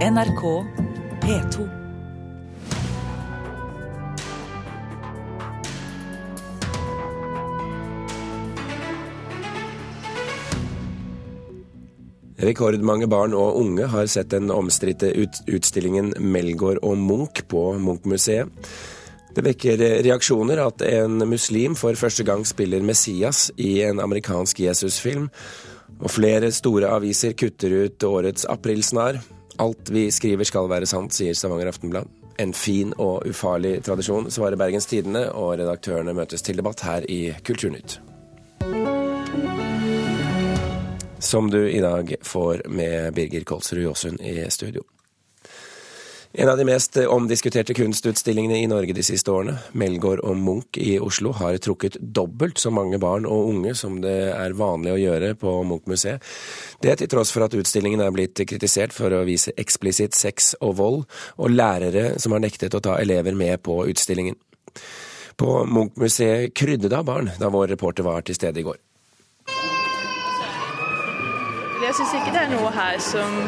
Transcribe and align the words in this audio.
NRK 0.00 0.42
P2. 1.20 1.64
Rekordmange 12.40 13.04
barn 13.12 13.34
og 13.36 13.58
unge 13.60 13.90
har 13.92 14.08
sett 14.08 14.30
den 14.32 14.48
omstridte 14.48 15.10
ut 15.12 15.42
utstillingen 15.44 16.14
'Melgaard 16.16 16.80
og 16.80 16.96
Munch' 16.96 17.42
på 17.44 17.74
Munch-museet. 17.76 18.48
Det 19.36 19.44
vekker 19.44 19.76
reaksjoner 20.06 20.62
at 20.64 20.80
en 20.80 21.28
muslim 21.28 21.76
for 21.76 21.92
første 21.92 22.24
gang 22.24 22.46
spiller 22.48 22.80
Messias 22.80 23.50
i 23.58 23.82
en 23.82 24.00
amerikansk 24.00 24.60
Jesusfilm, 24.64 25.28
og 26.00 26.10
flere 26.10 26.48
store 26.52 26.88
aviser 26.88 27.36
kutter 27.36 27.84
ut 27.84 28.08
årets 28.08 28.48
aprilsnarr. 28.48 29.20
Alt 29.60 29.90
vi 29.92 30.06
skriver 30.10 30.48
skal 30.48 30.70
være 30.72 30.86
sant, 30.88 31.12
sier 31.12 31.36
Stavanger 31.36 31.68
Aftenblad. 31.68 32.08
En 32.40 32.54
fin 32.56 32.94
og 32.96 33.26
ufarlig 33.28 33.74
tradisjon, 33.84 34.30
svarer 34.32 34.56
Bergens 34.56 34.86
Tidende, 34.88 35.26
og 35.36 35.58
redaktørene 35.60 36.14
møtes 36.16 36.40
til 36.46 36.56
debatt 36.56 36.80
her 36.86 37.04
i 37.12 37.18
Kulturnytt. 37.44 37.98
Som 41.20 41.50
du 41.52 41.60
i 41.68 41.82
dag 41.84 42.14
får 42.24 42.64
med 42.72 43.12
Birger 43.18 43.44
Kolsrud 43.44 43.84
Jåsund 43.84 44.24
i 44.24 44.38
studio. 44.48 44.86
En 46.32 46.48
av 46.48 46.56
de 46.56 46.64
mest 46.64 46.96
omdiskuterte 46.96 47.74
kunstutstillingene 47.74 48.60
i 48.62 48.66
Norge 48.70 48.94
de 48.94 49.02
siste 49.02 49.32
årene, 49.34 49.56
Melgaard 49.74 50.20
og 50.22 50.36
Munch 50.38 50.78
i 50.78 50.92
Oslo, 51.02 51.32
har 51.34 51.56
trukket 51.58 51.96
dobbelt 51.98 52.60
så 52.62 52.70
mange 52.70 53.00
barn 53.02 53.24
og 53.26 53.48
unge 53.50 53.72
som 53.74 53.96
det 54.04 54.14
er 54.30 54.54
vanlig 54.54 54.92
å 54.94 55.00
gjøre 55.00 55.32
på 55.40 55.54
Munch-museet. 55.66 56.22
Det 56.86 56.94
til 57.00 57.10
tross 57.10 57.34
for 57.34 57.48
at 57.48 57.56
utstillingen 57.58 58.04
er 58.04 58.14
blitt 58.14 58.38
kritisert 58.46 58.94
for 58.94 59.10
å 59.10 59.24
vise 59.26 59.56
eksplisitt 59.58 60.14
sex 60.14 60.52
og 60.60 60.76
vold, 60.78 61.02
og 61.34 61.50
lærere 61.50 62.12
som 62.22 62.36
har 62.36 62.44
nektet 62.46 62.78
å 62.78 62.82
ta 62.84 63.00
elever 63.02 63.34
med 63.34 63.58
på 63.66 63.80
utstillingen. 63.90 64.38
På 65.34 65.64
Munch-museet 65.66 66.54
krydde 66.54 66.92
det 66.92 67.00
av 67.00 67.10
barn 67.10 67.32
da 67.42 67.50
vår 67.50 67.74
reporter 67.74 68.06
var 68.06 68.22
til 68.22 68.38
stede 68.38 68.62
i 68.62 68.68
går. 68.68 68.78
Jeg 71.80 71.98
syns 71.98 72.14
ikke 72.22 72.38
det 72.38 72.46
er 72.46 72.50
noe 72.54 72.70
her 72.70 73.02
som 73.02 73.38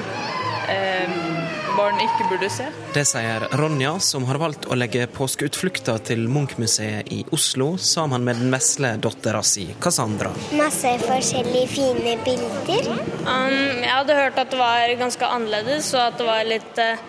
eh, 0.72 1.41
barn 1.76 2.00
ikke 2.02 2.26
burde 2.30 2.48
se. 2.52 2.66
Det 2.94 3.04
sier 3.08 3.46
Ronja, 3.58 3.94
som 4.02 4.26
har 4.28 4.38
valgt 4.42 4.66
å 4.68 4.76
legge 4.78 5.06
påskeutflukta 5.12 5.96
til 6.06 6.26
Munch-museet 6.32 7.10
i 7.14 7.22
Oslo 7.34 7.72
sammen 7.80 8.24
med 8.26 8.40
den 8.40 8.52
vesle 8.54 8.94
dattera 9.02 9.42
si, 9.46 9.66
Cassandra. 9.82 10.32
Masse 10.58 10.94
forskjellige 11.04 11.70
fine 11.72 12.16
bilder. 12.26 12.92
Um, 13.24 13.56
jeg 13.82 13.92
hadde 13.92 14.18
hørt 14.18 14.42
at 14.42 14.52
det 14.52 14.60
var 14.60 14.94
ganske 15.00 15.32
annerledes, 15.38 15.92
og 15.96 16.04
at 16.04 16.20
det 16.20 16.28
var 16.28 16.46
litt 16.48 16.82
uh, 16.82 17.08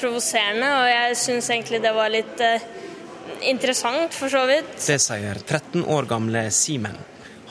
provoserende. 0.00 0.70
Og 0.82 0.88
jeg 0.92 1.18
syns 1.24 1.50
egentlig 1.54 1.82
det 1.84 1.94
var 1.96 2.14
litt 2.14 2.46
uh, 2.46 2.70
interessant, 3.50 4.14
for 4.14 4.32
så 4.32 4.46
vidt. 4.48 4.78
Det 4.78 5.00
sier 5.02 5.42
13 5.42 5.84
år 5.84 6.08
gamle 6.10 6.48
Simen. 6.54 6.96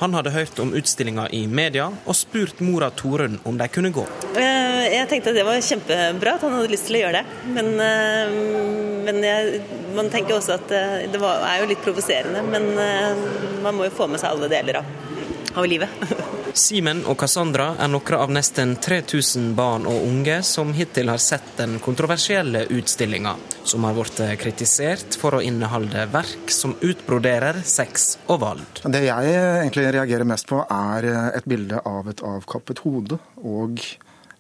Han 0.02 0.14
hadde 0.18 0.34
hørt 0.36 0.60
om 0.60 0.74
utstillinga 0.76 1.30
i 1.32 1.46
media 1.48 1.88
og 2.04 2.18
spurt 2.18 2.60
mora 2.66 2.90
Torunn 2.92 3.40
om 3.48 3.58
de 3.60 3.68
kunne 3.72 3.94
gå. 3.96 4.04
Jeg 4.36 5.08
tenkte 5.10 5.34
det 5.36 5.46
var 5.48 5.62
kjempebra 5.64 6.36
at 6.36 6.44
han 6.46 6.56
hadde 6.58 6.74
lyst 6.74 6.90
til 6.90 7.00
å 7.00 7.04
gjøre 7.06 7.22
det. 7.22 7.40
Men, 7.56 7.72
men 9.08 9.24
jeg, 9.24 9.64
man 9.96 10.12
tenker 10.14 10.36
også 10.38 10.60
at 10.60 10.76
det 11.14 11.22
var, 11.22 11.46
er 11.48 11.64
jo 11.64 11.72
litt 11.72 11.84
provoserende. 11.86 12.44
Men 12.44 12.72
man 13.64 13.78
må 13.78 13.88
jo 13.88 13.96
få 13.96 14.10
med 14.12 14.22
seg 14.22 14.36
alle 14.36 14.52
deler 14.52 14.82
av, 14.82 14.96
av 15.56 15.70
livet. 15.70 16.06
Simen 16.56 17.02
og 17.04 17.18
Cassandra 17.20 17.74
er 17.84 17.90
noen 17.92 18.16
av 18.16 18.32
nesten 18.32 18.78
3000 18.80 19.50
barn 19.58 19.84
og 19.92 20.06
unge 20.08 20.38
som 20.48 20.70
hittil 20.78 21.12
har 21.12 21.20
sett 21.20 21.58
den 21.58 21.82
kontroversielle 21.84 22.62
utstillinga, 22.72 23.34
som 23.68 23.84
har 23.84 23.98
blitt 23.98 24.22
kritisert 24.40 25.18
for 25.20 25.36
å 25.36 25.42
inneholde 25.44 26.06
verk 26.14 26.54
som 26.56 26.78
utbroderer 26.80 27.60
sex 27.68 28.14
og 28.30 28.40
vold. 28.46 28.82
Det 28.88 29.04
jeg 29.04 29.36
egentlig 29.36 29.90
reagerer 29.98 30.32
mest 30.32 30.48
på, 30.48 30.62
er 30.64 31.10
et 31.36 31.50
bilde 31.50 31.84
av 31.84 32.08
et 32.08 32.24
avkappet 32.24 32.86
hode 32.88 33.20
og 33.44 33.84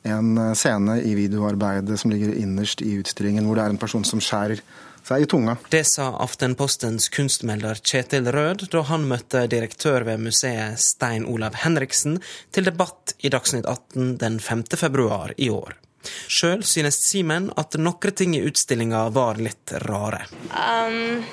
en 0.07 0.55
scene 0.55 1.01
i 1.03 1.17
videoarbeidet 1.19 1.99
som 1.99 2.15
ligger 2.15 2.31
innerst 2.39 2.79
i 2.85 2.95
utstillingen, 3.01 3.43
hvor 3.43 3.59
det 3.59 3.67
er 3.67 3.75
en 3.75 3.81
person 3.81 4.07
som 4.07 4.23
skjærer 4.23 4.63
seg 5.05 5.21
i 5.21 5.25
tunga. 5.29 5.57
Det 5.69 5.83
sa 5.87 6.09
Aftenpostens 6.23 7.09
kunstmelder 7.13 7.79
Kjetil 7.83 8.29
Rød 8.33 8.67
da 8.73 8.83
han 8.89 9.07
møtte 9.09 9.45
direktør 9.51 10.05
ved 10.07 10.23
museet 10.25 10.81
Stein 10.81 11.27
Olav 11.29 11.57
Henriksen 11.61 12.19
til 12.55 12.65
debatt 12.65 13.15
i 13.21 13.31
Dagsnytt 13.33 13.67
18 13.69 14.17
den 14.21 14.39
5. 14.39 14.65
februar 14.81 15.33
i 15.37 15.49
år. 15.53 15.75
Sjøl 16.29 16.63
synes 16.65 16.99
Simen 17.01 17.49
at 17.57 17.77
noen 17.81 18.13
ting 18.17 18.35
i 18.37 18.43
utstillinga 18.45 19.07
var 19.13 19.41
litt 19.41 19.73
rare. 19.85 20.25
Um, 20.53 21.23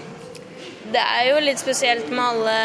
det 0.93 1.03
er 1.03 1.29
jo 1.31 1.43
litt 1.45 1.61
spesielt 1.61 2.09
med 2.13 2.25
alle 2.25 2.57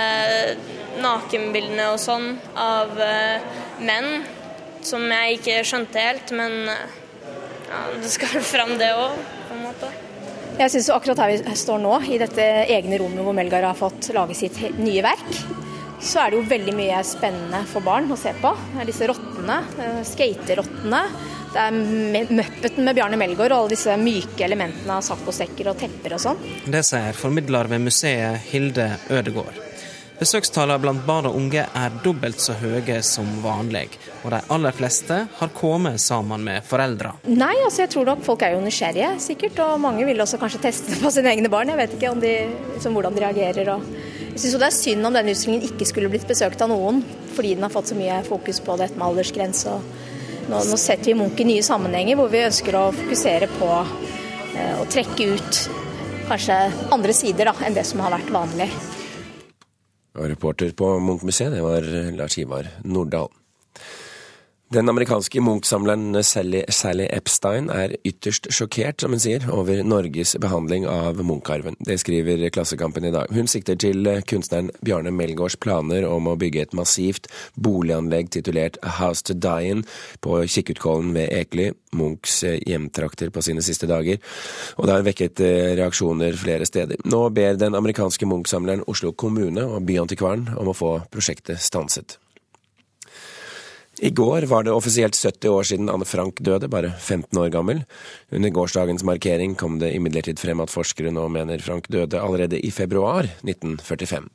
nakenbildene 1.03 1.91
og 1.93 1.99
sånn 2.01 2.33
av 2.55 2.95
uh, 2.95 3.59
menn, 3.83 4.23
som 4.87 5.03
jeg 5.11 5.39
ikke 5.39 5.61
skjønte 5.67 6.03
helt, 6.03 6.35
men 6.35 6.71
uh, 6.71 6.99
ja, 7.67 7.85
det 7.99 8.11
skal 8.11 8.39
fram 8.55 8.77
det 8.79 8.93
òg, 8.95 9.19
på 9.47 9.57
en 9.57 9.65
måte. 9.67 9.95
Jeg 10.57 10.73
synes 10.73 10.87
akkurat 10.89 11.19
her 11.21 11.31
vi 11.35 11.55
står 11.59 11.81
nå, 11.83 11.93
i 12.09 12.17
dette 12.17 12.43
egne 12.73 12.97
rommet 12.97 13.21
hvor 13.21 13.35
Melgaard 13.37 13.67
har 13.69 13.77
fått 13.77 14.09
lage 14.15 14.33
sitt 14.37 14.57
nye 14.79 15.03
verk, 15.05 15.35
så 16.01 16.23
er 16.23 16.33
det 16.33 16.39
jo 16.39 16.47
veldig 16.49 16.73
mye 16.77 17.01
spennende 17.05 17.59
for 17.69 17.85
barn 17.85 18.09
å 18.13 18.17
se 18.17 18.33
på. 18.41 18.51
Det 18.73 18.81
er 18.81 18.89
disse 18.89 19.09
rottene, 19.09 19.59
skaterottene. 20.05 21.03
Det 21.53 21.61
er 21.61 22.25
Muppeten 22.33 22.85
med 22.85 22.97
Bjarne 22.97 23.21
Melgaard 23.21 23.53
og 23.53 23.59
alle 23.59 23.75
disse 23.75 23.93
myke 24.01 24.45
elementene 24.49 24.97
av 24.97 25.05
saccosekker 25.05 25.71
og 25.71 25.79
tepper 25.81 26.17
og 26.17 26.25
sånn. 26.25 26.43
Det 26.65 26.83
sier 26.89 27.17
formidler 27.17 27.69
ved 27.69 27.85
museet 27.85 28.49
Hilde 28.49 28.91
Ødegård. 29.13 29.66
Besøkstallene 30.17 30.81
blant 30.81 31.03
barn 31.05 31.27
og 31.29 31.35
unge 31.37 31.61
er 31.61 31.97
dobbelt 32.01 32.41
så 32.41 32.55
høye 32.57 32.95
som 33.05 33.27
vanlig, 33.43 33.85
og 34.23 34.31
de 34.33 34.39
aller 34.55 34.73
fleste 34.73 35.19
har 35.37 35.51
kommet 35.53 36.01
sammen 36.01 36.41
med 36.47 36.65
foreldre. 36.65 37.11
Nei, 37.29 37.53
altså 37.61 37.83
jeg 37.83 37.91
tror 37.93 38.09
nok 38.09 38.23
folk 38.25 38.41
er 38.41 38.55
jo 38.55 38.63
nysgjerrige, 38.63 39.11
sikkert, 39.21 39.61
og 39.61 39.83
mange 39.83 40.07
vil 40.09 40.25
også 40.25 40.39
kanskje 40.41 40.63
teste 40.63 40.95
det 40.95 41.03
på 41.03 41.13
sine 41.13 41.35
egne 41.35 41.51
barn. 41.53 41.69
Jeg 41.69 41.81
vet 41.83 41.95
ikke 41.99 42.15
de, 42.23 42.33
liksom, 42.73 42.97
hvordan 42.97 43.13
de 43.13 43.25
reagerer. 43.27 43.71
Og 43.75 43.85
jeg 44.31 44.41
syns 44.41 44.57
det 44.57 44.69
er 44.71 44.77
synd 44.79 45.11
om 45.11 45.21
denne 45.21 45.37
utstillingen 45.37 45.69
ikke 45.69 45.91
skulle 45.91 46.09
blitt 46.09 46.27
besøkt 46.29 46.65
av 46.65 46.73
noen, 46.73 47.05
fordi 47.37 47.53
den 47.53 47.69
har 47.69 47.77
fått 47.77 47.93
så 47.93 48.01
mye 48.01 48.17
fokus 48.25 48.63
på 48.65 48.81
dette 48.81 48.97
med 48.97 49.11
aldersgrense. 49.11 49.77
Nå, 50.47 50.65
nå 50.65 50.81
setter 50.81 51.11
vi 51.11 51.19
Munch 51.21 51.45
i 51.45 51.45
nye 51.45 51.65
sammenhenger 51.65 52.17
hvor 52.17 52.33
vi 52.33 52.45
ønsker 52.47 52.73
å 52.79 52.87
fokusere 52.95 53.53
på 53.59 53.73
eh, 53.77 54.77
å 54.81 54.85
trekke 54.89 55.33
ut 55.35 55.65
kanskje 56.27 56.55
andre 56.95 57.13
sider 57.13 57.51
da, 57.51 57.59
enn 57.67 57.77
det 57.77 57.85
som 57.85 58.01
har 58.01 58.17
vært 58.17 58.33
vanlig. 58.33 58.71
Og 60.17 60.31
reporter 60.31 60.73
på 60.73 60.95
Munch-museet, 60.99 61.53
det 61.53 61.61
var 61.61 61.85
Lars 62.17 62.37
Ivar 62.41 62.69
Nordahl. 62.83 63.29
Den 64.69 64.89
amerikanske 64.89 65.39
Munch-samleren 65.39 66.23
Sally, 66.23 66.65
Sally, 66.67 67.05
Epstein 67.15 67.69
er 67.71 67.93
ytterst 68.03 68.49
sjokkert, 68.51 68.99
som 68.99 69.13
hun 69.15 69.21
sier, 69.23 69.45
over 69.47 69.79
Norges 69.87 70.33
behandling 70.43 70.83
av 70.91 71.21
Munch-arven. 71.23 71.77
Det 71.87 71.95
skriver 72.01 72.43
Klassekampen 72.51 73.07
i 73.07 73.13
dag. 73.15 73.31
Hun 73.31 73.47
sikter 73.47 73.79
til 73.79 74.03
kunstneren 74.27 74.67
Bjarne 74.83 75.15
Melgaards 75.15 75.55
planer 75.63 76.03
om 76.09 76.27
å 76.27 76.35
bygge 76.35 76.65
et 76.65 76.75
massivt 76.75 77.31
boliganlegg 77.55 78.33
titulert 78.35 78.75
House 78.99 79.23
to 79.31 79.37
Die 79.39 79.71
In 79.71 79.85
på 80.19 80.41
Kikkutkollen 80.43 81.15
ved 81.15 81.31
Ekely, 81.31 81.71
Munchs 81.95 82.41
hjemtrakter 82.43 83.31
på 83.31 83.47
sine 83.47 83.63
siste 83.63 83.87
dager, 83.87 84.19
og 84.75 84.83
det 84.83 84.97
har 84.97 85.07
vekket 85.07 85.47
reaksjoner 85.79 86.35
flere 86.43 86.67
steder. 86.67 86.99
Nå 87.07 87.23
ber 87.31 87.55
den 87.55 87.79
amerikanske 87.79 88.27
Munch-samleren 88.27 88.83
Oslo 88.91 89.15
kommune 89.15 89.63
og 89.63 89.87
Byantikvaren 89.87 90.49
om 90.59 90.75
å 90.75 90.75
få 90.75 90.97
prosjektet 91.07 91.63
stanset. 91.63 92.19
I 93.99 94.09
går 94.09 94.41
var 94.41 94.63
det 94.63 94.71
offisielt 94.71 95.15
70 95.15 95.49
år 95.49 95.63
siden 95.63 95.89
Anne 95.89 96.05
Frank 96.05 96.37
døde, 96.45 96.67
bare 96.69 96.91
15 96.99 97.39
år 97.41 97.49
gammel. 97.49 97.79
Under 98.31 98.49
gårsdagens 98.53 99.03
markering 99.03 99.55
kom 99.57 99.79
det 99.81 99.95
imidlertid 99.95 100.37
frem 100.39 100.61
at 100.61 100.69
forskere 100.69 101.09
nå 101.13 101.23
mener 101.33 101.63
Frank 101.65 101.89
døde 101.89 102.21
allerede 102.21 102.59
i 102.61 102.69
februar 102.71 103.25
1945. 103.41 104.29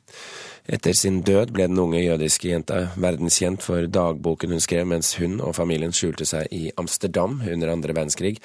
Etter 0.67 0.95
sin 0.95 1.21
død 1.23 1.53
ble 1.55 1.67
den 1.71 1.79
unge 1.79 2.01
jødiske 2.03 2.51
jenta 2.51 2.89
verdenskjent 2.95 3.63
for 3.63 3.87
dagboken 3.87 4.51
hun 4.51 4.63
skrev 4.63 4.87
mens 4.87 5.13
hun 5.19 5.39
og 5.39 5.55
familien 5.55 5.95
skjulte 5.95 6.27
seg 6.27 6.51
i 6.51 6.65
Amsterdam 6.79 7.39
under 7.47 7.71
andre 7.71 7.95
verdenskrig. 7.95 8.37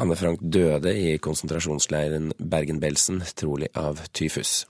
Anne 0.00 0.16
Frank 0.16 0.40
døde 0.40 0.92
i 0.96 1.16
konsentrasjonsleiren 1.20 2.32
Bergen-Belsen, 2.36 3.20
trolig 3.36 3.68
av 3.76 4.00
tyfus. 4.16 4.64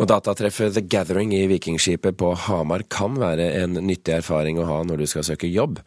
Og 0.00 0.08
datatreffet 0.08 0.72
The 0.72 0.82
Gathering 0.88 1.34
i 1.36 1.44
Vikingskipet 1.50 2.16
på 2.16 2.30
Hamar 2.46 2.86
kan 2.88 3.18
være 3.20 3.50
en 3.60 3.76
nyttig 3.84 4.14
erfaring 4.16 4.56
å 4.56 4.64
ha 4.70 4.78
når 4.88 5.02
du 5.02 5.06
skal 5.10 5.26
søke 5.26 5.50
jobb. 5.52 5.82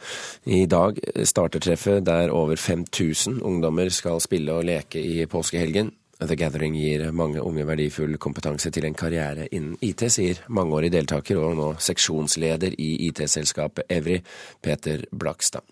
I 0.45 0.67
dag 0.69 0.99
starter 1.25 1.63
treffet 1.65 2.05
der 2.05 2.33
over 2.33 2.59
5000 2.59 3.41
ungdommer 3.41 3.89
skal 3.89 4.21
spille 4.21 4.53
og 4.53 4.67
leke 4.69 5.01
i 5.01 5.25
påskehelgen. 5.25 5.89
The 6.21 6.37
Gathering 6.37 6.77
gir 6.77 7.09
mange 7.11 7.41
unge 7.41 7.65
verdifull 7.67 8.15
kompetanse 8.21 8.69
til 8.71 8.85
en 8.87 8.95
karriere 8.95 9.49
innen 9.49 9.75
IT, 9.83 10.05
sier 10.13 10.45
mangeårig 10.47 10.93
deltaker 10.93 11.41
og 11.41 11.57
nå 11.57 11.71
seksjonsleder 11.81 12.77
i 12.77 12.91
IT-selskapet 13.09 13.89
Evry, 13.91 14.21
Peter 14.61 15.03
Blakstad. 15.11 15.65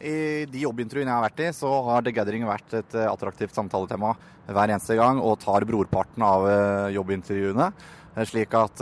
I 0.00 0.46
de 0.48 0.62
jobbintervjuene 0.62 1.10
jeg 1.10 1.18
har 1.18 1.26
vært 1.26 1.42
i, 1.44 1.50
så 1.52 1.70
har 1.90 2.04
The 2.04 2.14
Gathering 2.16 2.46
vært 2.48 2.72
et 2.78 2.96
eh, 2.96 3.08
attraktivt 3.10 3.56
samtaletema 3.56 4.14
hver 4.48 4.72
eneste 4.72 4.96
gang, 4.96 5.20
og 5.20 5.38
tar 5.44 5.66
brorparten 5.68 6.24
av 6.24 6.48
eh, 6.48 6.88
jobbintervjuene. 6.96 7.68
Eh, 8.14 8.24
slik 8.28 8.56
at 8.56 8.80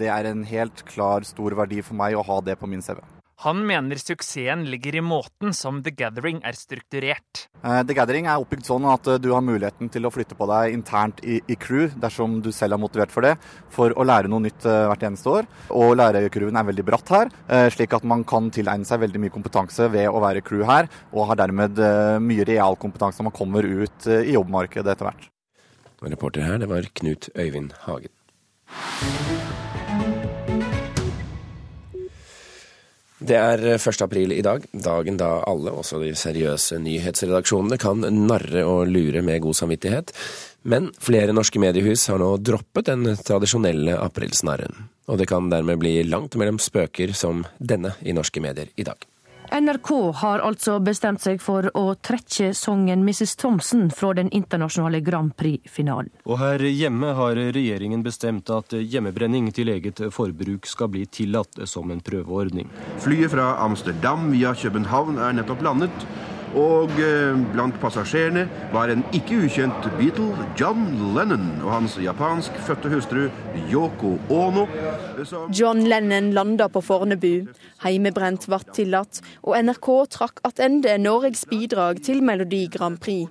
det 0.00 0.10
er 0.10 0.32
en 0.32 0.42
helt 0.48 0.84
klar 0.90 1.26
stor 1.28 1.54
verdi 1.62 1.80
for 1.86 1.98
meg 2.02 2.18
å 2.18 2.26
ha 2.26 2.42
det 2.44 2.58
på 2.58 2.70
min 2.70 2.82
CV. 2.82 2.98
Han 3.40 3.62
mener 3.64 3.96
suksessen 3.96 4.66
ligger 4.68 4.98
i 4.98 5.00
måten 5.00 5.54
som 5.56 5.78
The 5.80 5.90
Gathering 5.96 6.42
er 6.44 6.52
strukturert. 6.58 7.46
Eh, 7.64 7.78
The 7.88 7.94
Gathering 7.96 8.26
er 8.28 8.42
oppbygd 8.42 8.66
sånn 8.68 8.84
at 8.92 9.08
eh, 9.08 9.16
du 9.16 9.30
har 9.32 9.40
muligheten 9.40 9.88
til 9.88 10.04
å 10.04 10.10
flytte 10.12 10.36
på 10.36 10.44
deg 10.50 10.74
internt 10.76 11.22
i, 11.24 11.38
i 11.48 11.56
crew, 11.56 11.88
dersom 12.02 12.42
du 12.44 12.50
selv 12.52 12.76
er 12.76 12.82
motivert 12.82 13.14
for 13.14 13.24
det, 13.24 13.32
for 13.72 13.96
å 13.96 14.04
lære 14.04 14.28
noe 14.28 14.44
nytt 14.44 14.68
eh, 14.68 14.82
hvert 14.90 15.08
eneste 15.08 15.32
år. 15.32 15.48
Og 15.72 15.94
lærercrewen 15.96 16.60
er 16.60 16.68
veldig 16.68 16.84
bratt 16.90 17.14
her, 17.16 17.32
slik 17.72 17.96
at 17.96 18.04
man 18.04 18.26
kan 18.28 18.52
tilegne 18.52 18.84
seg 18.88 19.00
veldig 19.06 19.24
mye 19.24 19.32
kompetanse 19.32 19.88
ved 19.92 20.10
å 20.12 20.20
være 20.20 20.44
crew 20.44 20.66
her, 20.68 20.90
og 21.14 21.30
har 21.32 21.40
dermed 21.40 21.80
mye 22.20 22.46
realkompetanse 22.48 23.22
når 23.22 23.30
man 23.30 23.38
kommer 23.40 23.64
ut 23.64 24.10
i 24.12 24.36
jobbmarkedet 24.36 24.92
etter 24.92 25.08
hvert. 25.08 25.30
Reporter 26.04 26.44
her, 26.44 26.60
det 26.60 26.68
var 26.68 26.92
Knut 27.00 27.32
Øyvind 27.32 27.72
Hagen. 27.86 28.12
Det 33.20 33.36
er 33.36 33.60
1. 33.76 34.00
april 34.00 34.32
i 34.32 34.40
dag, 34.40 34.62
dagen 34.72 35.18
da 35.20 35.28
alle, 35.44 35.74
også 35.76 35.98
de 36.00 36.14
seriøse 36.16 36.78
nyhetsredaksjonene, 36.80 37.76
kan 37.80 38.00
narre 38.00 38.62
og 38.64 38.88
lure 38.88 39.20
med 39.20 39.42
god 39.44 39.58
samvittighet. 39.58 40.14
Men 40.64 40.88
flere 41.00 41.34
norske 41.36 41.60
mediehus 41.60 42.06
har 42.08 42.20
nå 42.20 42.30
droppet 42.40 42.88
den 42.88 43.04
tradisjonelle 43.20 43.98
aprilsnarren. 44.00 44.88
Og 45.12 45.20
det 45.20 45.28
kan 45.28 45.52
dermed 45.52 45.82
bli 45.82 45.98
langt 46.08 46.36
mellom 46.40 46.60
spøker 46.62 47.12
som 47.16 47.44
denne 47.58 47.92
i 48.00 48.16
norske 48.16 48.40
medier 48.40 48.72
i 48.80 48.88
dag. 48.88 49.04
NRK 49.50 50.12
har 50.14 50.38
altså 50.46 50.76
bestemt 50.78 51.24
seg 51.24 51.40
for 51.42 51.66
å 51.74 51.96
trekke 51.98 52.52
sangen 52.54 53.02
'Mrs. 53.02 53.34
Thompson' 53.40 53.88
fra 53.90 54.12
den 54.14 54.30
internasjonale 54.30 55.00
Grand 55.02 55.34
Prix-finalen. 55.34 56.12
Og 56.24 56.38
her 56.38 56.62
hjemme 56.70 57.10
har 57.18 57.34
regjeringen 57.34 58.04
bestemt 58.06 58.50
at 58.54 58.70
hjemmebrenning 58.78 59.50
til 59.50 59.72
eget 59.74 60.04
forbruk 60.14 60.70
skal 60.70 60.92
bli 60.94 61.02
tillatt 61.06 61.58
som 61.66 61.90
en 61.90 62.00
prøveordning. 62.00 62.70
Flyet 63.02 63.34
fra 63.34 63.56
Amsterdam 63.64 64.30
via 64.30 64.54
København 64.54 65.18
er 65.18 65.34
nettopp 65.40 65.66
landet. 65.66 66.06
Og 66.58 66.90
eh, 66.98 67.36
blant 67.52 67.76
passasjerene 67.82 68.46
var 68.72 68.90
en 68.90 69.04
ikke 69.14 69.38
ukjent 69.46 69.86
Beatle, 69.98 70.46
John 70.58 70.86
Lennon, 71.14 71.60
og 71.62 71.70
hans 71.76 71.96
japanskfødte 72.02 72.90
hustru 72.90 73.28
Yoko 73.70 74.16
Ono. 74.34 74.66
John 75.54 75.84
Lennon 75.86 76.32
landa 76.34 76.66
på 76.72 76.82
Fornebu. 76.82 77.50
Heimebrent 77.84 78.48
ble 78.50 78.60
tillatt, 78.74 79.20
og 79.42 79.58
NRK 79.62 79.90
trakk 80.16 80.42
tilbake 80.44 80.96
Norges 81.00 81.44
bidrag 81.50 82.02
til 82.02 82.22
Melodi 82.22 82.66
Grand 82.72 82.98
Prix. 82.98 83.30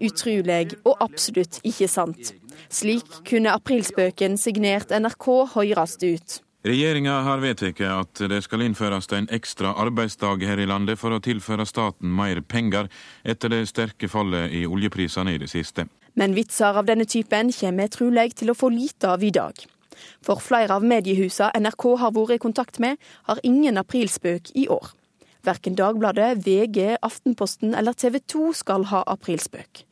Utrolig 0.00 0.76
og 0.84 0.96
absolutt 1.00 1.60
ikke 1.64 1.88
sant. 1.88 2.34
Slik 2.70 3.24
kunne 3.26 3.54
aprilspøken 3.56 4.38
signert 4.38 4.94
NRK 4.94 5.26
høres 5.56 5.98
ut. 6.02 6.40
Regjeringa 6.60 7.22
har 7.24 7.38
vedtatt 7.40 7.78
at 7.80 8.20
det 8.28 8.42
skal 8.44 8.60
innføres 8.66 9.06
en 9.16 9.30
ekstra 9.32 9.70
arbeidsdag 9.80 10.42
her 10.44 10.60
i 10.60 10.66
landet 10.68 11.00
for 11.00 11.16
å 11.16 11.20
tilføre 11.24 11.64
staten 11.64 12.12
mer 12.12 12.42
penger 12.44 12.90
etter 13.24 13.48
det 13.48 13.62
sterke 13.70 14.10
fallet 14.12 14.52
i 14.52 14.66
oljeprisene 14.68 15.32
i 15.32 15.38
det 15.40 15.48
siste. 15.48 15.86
Men 16.20 16.36
vitser 16.36 16.76
av 16.76 16.84
denne 16.84 17.06
typen 17.08 17.48
kommer 17.56 17.88
trolig 17.88 18.34
til 18.36 18.52
å 18.52 18.58
få 18.58 18.68
lite 18.76 19.08
av 19.08 19.24
i 19.24 19.32
dag. 19.32 19.56
For 20.20 20.36
flere 20.44 20.76
av 20.76 20.84
mediehusene 20.84 21.64
NRK 21.64 21.86
har 22.04 22.12
vært 22.12 22.36
i 22.36 22.42
kontakt 22.44 22.76
med, 22.76 23.00
har 23.24 23.40
ingen 23.42 23.80
aprilspøk 23.80 24.52
i 24.52 24.68
år. 24.68 24.92
Verken 25.48 25.80
Dagbladet, 25.80 26.44
VG, 26.44 26.98
Aftenposten 27.00 27.72
eller 27.72 27.96
TV 27.96 28.20
2 28.20 28.52
skal 28.60 28.90
ha 28.92 29.00
aprilspøk. 29.08 29.86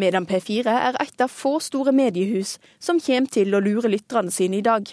Medan 0.00 0.24
P4 0.24 0.72
er 0.88 0.96
et 1.04 1.20
av 1.20 1.28
få 1.28 1.58
store 1.60 1.92
mediehus 1.92 2.56
som 2.80 2.96
kommer 2.96 3.28
til 3.28 3.52
å 3.52 3.60
lure 3.60 3.92
lytterne 3.92 4.32
sine 4.32 4.62
i 4.62 4.64
dag. 4.64 4.88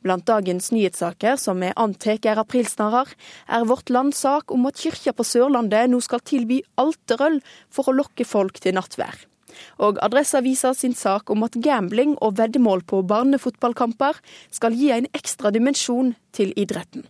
Blant 0.00 0.24
dagens 0.24 0.70
nyhetssaker 0.72 1.36
som 1.36 1.60
vi 1.60 1.72
antar 1.76 2.24
er 2.24 2.40
aprilsnarrer, 2.40 3.10
er 3.48 3.66
Vårt 3.68 3.92
Land 3.92 4.16
sak 4.16 4.52
om 4.54 4.64
at 4.70 4.80
kyrkja 4.80 5.12
på 5.12 5.26
Sørlandet 5.28 5.92
nå 5.92 6.00
skal 6.00 6.24
tilby 6.24 6.62
alterøl 6.80 7.40
for 7.68 7.90
å 7.90 7.96
lokke 7.98 8.24
folk 8.24 8.62
til 8.64 8.78
nattvær. 8.78 9.26
Og 9.82 9.98
Adresseavisa 10.00 10.72
sin 10.78 10.94
sak 10.96 11.30
om 11.34 11.44
at 11.44 11.58
gambling 11.60 12.16
og 12.24 12.38
veddemål 12.40 12.86
på 12.88 13.02
barnefotballkamper 13.12 14.20
skal 14.48 14.76
gi 14.78 14.92
en 14.94 15.10
ekstra 15.12 15.52
dimensjon 15.52 16.14
til 16.32 16.54
idretten. 16.56 17.04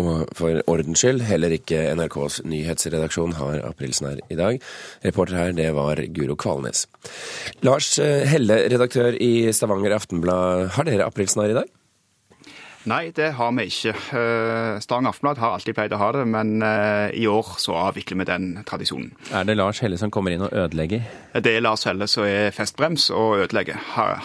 Og 0.00 0.24
for 0.32 0.62
ordens 0.72 1.02
skyld, 1.02 1.20
heller 1.28 1.52
ikke 1.52 1.82
NRKs 1.98 2.40
nyhetsredaksjon 2.48 3.34
har 3.36 3.60
aprilsnarr 3.68 4.22
i 4.32 4.38
dag. 4.38 4.62
Reporter 5.04 5.36
her, 5.36 5.52
det 5.52 5.68
var 5.76 6.00
Guro 6.16 6.38
Kvalnes. 6.38 6.86
Lars 7.60 7.96
Helle, 8.00 8.62
redaktør 8.72 9.12
i 9.20 9.52
Stavanger 9.52 9.98
Aftenblad. 9.98 10.72
Har 10.78 10.88
dere 10.88 11.10
aprilsnarr 11.10 11.52
i 11.52 11.60
dag? 11.60 11.68
Nei, 12.90 13.12
det 13.14 13.28
har 13.38 13.52
vi 13.54 13.68
ikke. 13.70 13.92
Stang 13.94 14.80
Stavanger 14.82 15.12
Aftenblad 15.12 15.38
har 15.38 15.54
alltid 15.54 15.76
pleid 15.76 15.92
å 15.94 16.00
ha 16.00 16.08
det, 16.16 16.24
men 16.28 16.64
eh, 16.66 17.12
i 17.14 17.28
år 17.30 17.54
så 17.62 17.76
avvikler 17.78 18.18
vi 18.22 18.26
den 18.28 18.48
tradisjonen. 18.68 19.12
Er 19.30 19.46
det 19.46 19.56
Lars 19.58 19.82
Helle 19.84 19.98
som 20.00 20.10
kommer 20.14 20.34
inn 20.34 20.42
og 20.42 20.50
ødelegger? 20.50 21.06
Det 21.38 21.54
er 21.54 21.62
Lars 21.62 21.86
Helle 21.86 22.08
som 22.10 22.26
er 22.26 22.50
festbrems 22.54 23.08
og 23.14 23.44
ødelegger. 23.44 23.78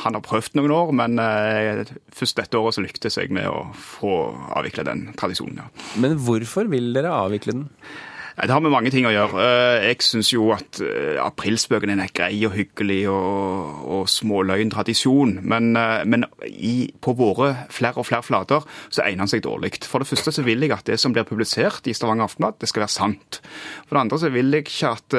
Han 0.03 0.17
har 0.17 0.25
prøvd 0.25 0.57
noen 0.57 0.73
år, 0.73 0.93
men 1.03 1.21
eh, 1.21 1.85
først 2.17 2.41
dette 2.41 2.57
året 2.57 2.77
så 2.77 2.85
lyktes 2.85 3.19
jeg 3.21 3.33
med 3.35 3.45
å 3.49 3.67
få 3.77 4.17
avvikle 4.57 4.87
den 4.89 5.07
tradisjonen. 5.19 5.61
Ja. 5.61 5.69
Men 6.01 6.17
hvorfor 6.25 6.69
vil 6.71 6.93
dere 6.97 7.13
avvikle 7.13 7.59
den? 7.59 7.67
Det 8.37 8.53
har 8.53 8.61
med 8.61 8.69
mange 8.69 8.91
ting 8.93 9.07
å 9.09 9.11
gjøre. 9.11 9.41
Eh, 9.41 9.85
jeg 9.87 10.03
syns 10.05 10.29
jo 10.29 10.51
at 10.53 10.77
eh, 10.85 11.17
aprilspøken 11.17 11.89
er 11.95 12.11
grei 12.13 12.35
og 12.45 12.53
hyggelig 12.53 12.99
og, 13.09 13.79
og 13.95 14.03
småløgn 14.13 14.69
tradisjon, 14.75 15.39
men, 15.41 15.71
eh, 15.73 16.03
men 16.05 16.27
i, 16.45 16.91
på 17.01 17.15
våre 17.17 17.49
flere 17.73 17.97
og 17.97 18.05
flere 18.05 18.21
flater 18.21 18.67
så 18.93 19.07
egner 19.07 19.25
den 19.25 19.33
seg 19.33 19.41
dårlig. 19.47 19.73
For 19.89 20.05
det 20.05 20.09
første 20.11 20.35
så 20.35 20.45
vil 20.45 20.61
jeg 20.61 20.75
at 20.75 20.85
det 20.85 20.99
som 21.01 21.15
blir 21.17 21.25
publisert 21.25 21.89
i 21.89 21.97
Stavanger 21.97 22.29
Aftenblad, 22.29 22.59
det 22.61 22.69
skal 22.69 22.85
være 22.85 22.93
sant. 22.93 23.39
For 23.87 23.97
det 23.97 24.03
andre 24.05 24.21
så 24.21 24.29
vil 24.35 24.53
jeg 24.53 24.67
ikke 24.67 24.93
at 24.93 25.17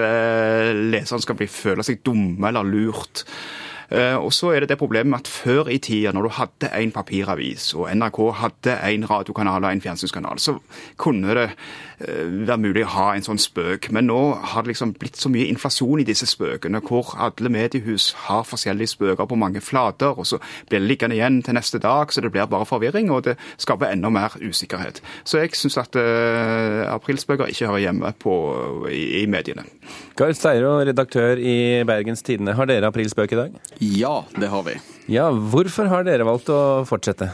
leseren 0.78 1.24
skal 1.24 1.40
bli, 1.40 1.50
føle 1.50 1.86
seg 1.86 2.04
dumme 2.06 2.52
eller 2.52 2.70
lurt. 2.70 3.24
Og 4.20 4.28
så 4.36 4.50
er 4.52 4.62
det 4.62 4.74
det 4.74 4.76
problemet 4.76 5.24
at 5.24 5.30
før 5.32 5.70
i 5.72 5.78
tida, 5.80 6.12
når 6.12 6.26
du 6.26 6.34
hadde 6.36 6.70
en 6.76 6.90
papiravis, 6.92 7.70
og 7.72 7.88
NRK 7.96 8.18
hadde 8.42 8.74
en 8.92 9.06
radiokanal 9.08 9.64
og 9.64 9.70
en 9.72 9.80
fjernsynskanal, 9.80 10.42
så 10.44 10.58
kunne 11.00 11.36
det 11.38 11.46
være 11.98 12.58
mulig 12.62 12.84
å 12.86 12.92
ha 12.94 13.06
en 13.14 13.24
sånn 13.26 13.40
spøk. 13.42 13.90
Men 13.94 14.08
nå 14.10 14.18
har 14.52 14.64
det 14.64 14.72
liksom 14.72 14.94
blitt 14.98 15.18
så 15.18 15.30
mye 15.32 15.48
inflasjon 15.50 16.02
i 16.02 16.06
disse 16.06 16.28
spøkene, 16.30 16.80
hvor 16.86 17.14
alle 17.18 17.50
mediehus 17.52 18.12
har 18.28 18.46
forskjellige 18.48 18.94
spøker 18.94 19.28
på 19.28 19.38
mange 19.38 19.62
flater, 19.64 20.14
og 20.14 20.28
så 20.28 20.40
blir 20.68 20.78
det 20.78 20.86
liggende 20.86 21.18
igjen 21.18 21.40
til 21.46 21.58
neste 21.58 21.80
dag, 21.82 22.12
så 22.12 22.22
det 22.24 22.32
blir 22.34 22.48
bare 22.50 22.68
forvirring, 22.68 23.10
og 23.14 23.24
det 23.26 23.36
skaper 23.58 23.92
enda 23.92 24.12
mer 24.14 24.36
usikkerhet. 24.38 25.02
Så 25.24 25.42
jeg 25.42 25.56
syns 25.58 25.78
at 25.80 25.98
uh, 25.98 26.86
aprilspøker 26.92 27.50
ikke 27.50 27.70
hører 27.70 27.86
hjemme 27.88 28.12
på, 28.22 28.36
i, 28.92 29.22
i 29.22 29.26
mediene. 29.30 29.66
Karl 30.18 30.36
Steiro, 30.38 30.76
redaktør 30.86 31.38
i 31.38 31.84
Bergens 31.88 32.24
Tidende. 32.26 32.54
Har 32.58 32.68
dere 32.70 32.90
aprilspøk 32.90 33.34
i 33.34 33.42
dag? 33.42 33.58
Ja, 33.82 34.22
det 34.38 34.50
har 34.52 34.64
vi. 34.66 34.78
Ja, 35.08 35.30
Hvorfor 35.32 35.88
har 35.88 36.04
dere 36.06 36.26
valgt 36.28 36.50
å 36.52 36.84
fortsette? 36.88 37.30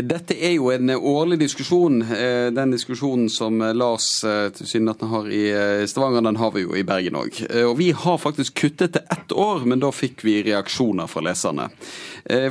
Dette 0.00 0.32
er 0.40 0.54
jo 0.56 0.70
en 0.72 0.88
årlig 0.96 1.36
diskusjon. 1.42 2.00
Eh, 2.02 2.48
den 2.54 2.72
diskusjonen 2.72 3.28
som 3.30 3.58
Lars 3.76 4.24
eh, 4.24 4.48
tilsynelatende 4.56 5.10
har 5.10 5.28
i 5.28 5.42
eh, 5.52 5.84
Stavanger, 5.86 6.24
den 6.24 6.38
har 6.40 6.54
vi 6.54 6.64
jo 6.64 6.72
i 6.78 6.84
Bergen 6.86 7.18
òg. 7.20 7.42
Og 7.66 7.76
vi 7.76 7.90
har 7.92 8.16
faktisk 8.20 8.56
kuttet 8.62 8.94
til 8.96 9.04
ett 9.12 9.34
år, 9.36 9.66
men 9.68 9.82
da 9.82 9.90
fikk 9.92 10.24
vi 10.24 10.38
reaksjoner 10.46 11.10
fra 11.10 11.24
leserne. 11.26 11.68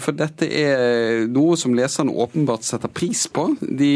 For 0.03 0.11
dette 0.11 0.45
er 0.51 1.29
noe 1.31 1.55
som 1.55 1.71
leserne 1.77 2.11
åpenbart 2.11 2.65
setter 2.67 2.91
pris 2.91 3.23
på. 3.31 3.45
De, 3.61 3.91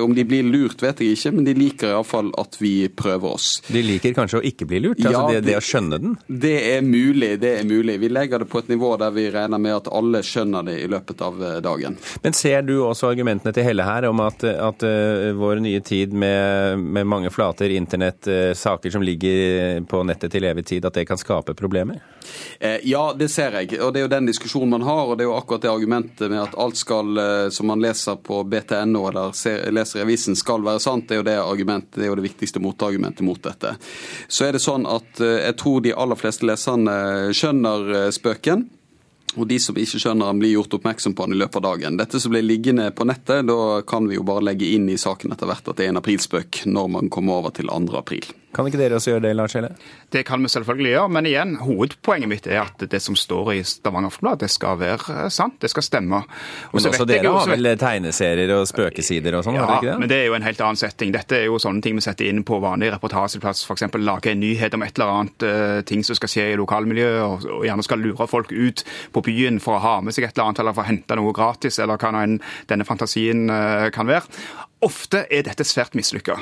om 0.00 0.12
de 0.14 0.22
blir 0.28 0.46
lurt, 0.46 0.78
vet 0.84 1.02
jeg 1.02 1.16
ikke, 1.16 1.32
men 1.34 1.48
de 1.48 1.54
liker 1.56 1.90
iallfall 1.90 2.30
at 2.38 2.54
vi 2.62 2.86
prøver 2.88 3.34
oss. 3.34 3.48
De 3.66 3.82
liker 3.82 4.14
kanskje 4.14 4.38
å 4.38 4.44
ikke 4.46 4.68
bli 4.70 4.80
lurt? 4.84 5.02
Altså 5.02 5.24
ja, 5.26 5.34
det, 5.34 5.42
det, 5.48 5.56
å 5.58 5.64
skjønne 5.66 5.98
den? 6.02 6.14
Det 6.30 6.54
er 6.70 6.86
mulig, 6.86 7.32
det 7.42 7.56
er 7.58 7.66
mulig. 7.66 7.98
Vi 8.04 8.12
legger 8.12 8.44
det 8.44 8.48
på 8.52 8.62
et 8.62 8.70
nivå 8.70 8.92
der 9.02 9.16
vi 9.16 9.26
regner 9.34 9.62
med 9.62 9.80
at 9.80 9.90
alle 9.90 10.22
skjønner 10.26 10.70
det 10.70 10.78
i 10.84 10.88
løpet 10.94 11.26
av 11.26 11.42
dagen. 11.66 11.98
Men 12.22 12.38
ser 12.38 12.62
du 12.68 12.76
også 12.88 13.10
argumentene 13.10 13.52
til 13.54 13.66
Helle 13.66 13.84
her 13.86 14.06
om 14.08 14.20
at, 14.24 14.42
at 14.44 14.84
uh, 14.86 15.30
vår 15.38 15.60
nye 15.64 15.80
tid 15.84 16.12
med, 16.12 16.78
med, 16.78 17.06
mange 17.08 17.30
flater, 17.34 17.72
internett, 17.74 18.26
uh, 18.28 18.52
saker 18.56 18.92
som 18.94 19.04
ligger 19.04 19.82
på 19.88 20.02
nettet 20.06 20.32
til 20.34 20.46
evig 20.48 20.66
tid, 20.66 20.86
at 20.86 20.96
det 20.96 21.06
kan 21.08 21.20
skape 21.20 21.54
problemer? 21.58 22.02
Eh, 22.58 22.78
ja, 22.88 23.04
det 23.18 23.28
ser 23.32 23.58
jeg. 23.60 23.80
Og 23.80 23.92
det 23.94 24.02
er 24.02 24.06
jo 24.06 24.12
den 24.12 24.30
diskusjonen 24.30 24.76
man 24.76 24.86
har. 24.86 25.04
Og 25.06 25.18
det 25.18 25.26
er 25.26 25.30
jo 25.30 25.36
akkurat 25.38 25.66
det 25.66 25.72
argumentet 25.72 26.30
med 26.30 26.42
at 26.42 26.56
alt 26.58 26.78
skal, 26.80 27.12
uh, 27.18 27.48
som 27.54 27.70
man 27.72 27.82
leser 27.82 28.20
på 28.22 28.42
BTNO 28.44 29.06
eller 29.10 29.34
ser, 29.36 29.66
leser 29.74 30.00
i 30.02 30.06
avisen, 30.06 30.38
skal 30.38 30.64
være 30.66 30.82
sant. 30.82 31.08
Det 31.08 31.18
er 31.18 31.22
jo 31.22 31.28
det 31.30 31.36
argumentet, 31.42 31.98
det 31.98 32.06
er 32.06 32.12
jo 32.12 32.20
det 32.20 32.28
viktigste 32.28 32.62
motargumentet 32.62 33.26
mot 33.26 33.42
dette. 33.42 33.76
Så 34.28 34.48
er 34.48 34.56
det 34.56 34.64
sånn 34.64 34.86
at 34.90 35.20
jeg 35.20 35.54
tror 35.60 35.82
de 35.84 35.94
aller 35.96 36.18
fleste 36.18 36.46
leserne 36.46 36.96
skjønner 37.36 38.10
spøken. 38.14 38.66
Og 39.36 39.46
de 39.50 39.58
som 39.62 39.76
ikke 39.76 40.00
skjønner 40.00 40.30
han, 40.30 40.40
blir 40.40 40.54
gjort 40.56 40.78
oppmerksom 40.78 41.14
på 41.16 41.26
han 41.26 41.36
i 41.36 41.40
løpet 41.40 41.60
av 41.60 41.66
dagen. 41.68 41.98
Dette 42.00 42.20
som 42.22 42.32
ble 42.32 42.42
liggende 42.44 42.88
på 42.96 43.06
nettet, 43.08 43.46
da 43.48 43.82
kan 43.88 44.08
vi 44.08 44.16
jo 44.18 44.24
bare 44.26 44.44
legge 44.48 44.70
inn 44.76 44.88
i 44.92 44.98
saken 45.00 45.32
etter 45.36 45.50
hvert 45.50 45.68
at 45.68 45.76
det 45.78 45.86
er 45.86 45.94
en 45.94 46.00
aprilspøk 46.02 46.64
når 46.66 46.90
man 46.98 47.12
kommer 47.12 47.42
over 47.42 47.54
til 47.56 47.68
2. 47.72 47.92
april. 48.00 48.26
Kan 48.56 48.64
ikke 48.70 48.78
dere 48.80 48.96
også 48.96 49.10
gjøre 49.10 49.20
det, 49.26 49.30
Lars 49.36 49.52
Helle? 49.52 49.68
Det 50.14 50.22
kan 50.24 50.40
vi 50.40 50.48
selvfølgelig 50.48 50.92
gjøre, 50.94 51.08
men 51.12 51.26
igjen, 51.28 51.50
hovedpoenget 51.60 52.30
mitt 52.30 52.46
er 52.48 52.62
at 52.62 52.84
det 52.88 53.00
som 53.04 53.16
står 53.18 53.50
i 53.52 53.58
Stavanger 53.68 54.08
Aftenblad, 54.08 54.38
det 54.40 54.48
skal 54.48 54.78
være 54.80 55.26
sant, 55.34 55.58
det 55.60 55.68
skal 55.68 55.84
stemme. 55.84 56.22
Og 56.22 56.78
Men 56.78 56.80
også 56.80 56.92
vet 56.94 57.02
jeg 57.02 57.24
dere 57.26 57.32
har 57.34 57.50
vel 57.50 57.68
tegneserier 57.82 58.52
og 58.56 58.62
spøkesider 58.70 59.36
og 59.36 59.44
sånn, 59.44 59.58
har 59.60 59.66
det 59.66 59.74
Ja, 59.74 59.80
ikke 59.82 59.90
det? 59.90 59.98
men 60.00 60.12
det 60.12 60.20
er 60.22 60.24
jo 60.30 60.36
en 60.38 60.46
helt 60.46 60.62
annen 60.64 60.80
setting. 60.80 61.12
Dette 61.12 61.36
er 61.36 61.44
jo 61.50 61.58
sånne 61.60 61.84
ting 61.84 61.98
vi 62.00 62.06
setter 62.06 62.30
inn 62.30 62.40
på 62.48 62.56
vanlig 62.64 62.88
reportasjeplass. 62.94 63.66
F.eks. 63.68 63.84
lage 64.00 64.32
en 64.32 64.40
nyhet 64.40 64.78
om 64.78 64.86
et 64.86 64.96
eller 64.96 65.12
annet 65.18 65.46
eh, 65.50 65.82
ting 65.92 66.06
som 66.06 66.16
skal 66.16 66.32
skje 66.32 66.48
i 66.54 66.56
lokalmiljøet, 66.56 67.20
og, 67.26 67.44
og 67.58 67.68
gjerne 67.68 67.84
skal 67.84 68.00
lure 68.06 68.30
folk 68.30 68.56
ut 68.56 68.86
på 69.12 69.25
byen 69.26 69.58
for 69.62 69.76
å 69.76 69.82
ha 69.84 69.96
med 70.04 70.14
seg 70.16 70.28
et 70.28 70.36
eller 70.36 70.48
annet, 70.52 70.62
eller 70.62 70.76
for 70.76 70.86
å 70.86 70.90
hente 70.90 71.18
noe 71.18 71.34
gratis, 71.36 71.80
eller 71.82 71.98
hva 72.00 72.12
denne 72.70 72.86
fantasien 72.88 73.50
eh, 73.50 73.88
kan 73.94 74.08
være. 74.08 74.30
Ofte 74.86 75.22
er 75.32 75.42
dette 75.46 75.64
svært 75.64 75.94
mislykka. 75.96 76.34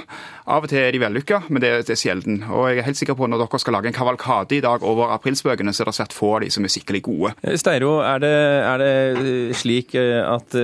Av 0.50 0.64
og 0.66 0.68
til 0.68 0.80
er 0.82 0.90
de 0.92 0.98
vellykka, 1.00 1.44
men 1.54 1.62
det, 1.62 1.70
er- 1.86 1.96
sjelden. 1.96 2.40
Og 2.50 2.66
jeg 2.68 2.80
er 2.82 2.86
helt 2.88 2.98
sikker 2.98 3.16
på 3.16 3.24
at 3.28 3.30
når 3.32 3.44
dere 3.44 3.60
skal 3.62 3.76
lage 3.78 3.88
en 3.92 3.94
kavalkade 3.96 4.56
i 4.58 4.62
dag 4.64 4.82
over 4.84 5.12
aprilspøkene, 5.14 5.72
så 5.72 5.84
er 5.84 5.90
det 5.92 5.96
svært 6.00 6.16
få 6.16 6.32
av 6.36 6.42
de 6.42 6.50
som 6.52 6.66
er 6.66 6.72
skikkelig 6.74 7.02
gode. 7.06 7.32
Eh, 7.46 7.54
Steiro, 7.60 7.94
er 8.04 8.20
det, 8.24 8.32
er 8.72 8.82
det 8.82 8.90
eh, 9.22 9.54
slik 9.56 9.94
at 9.96 10.58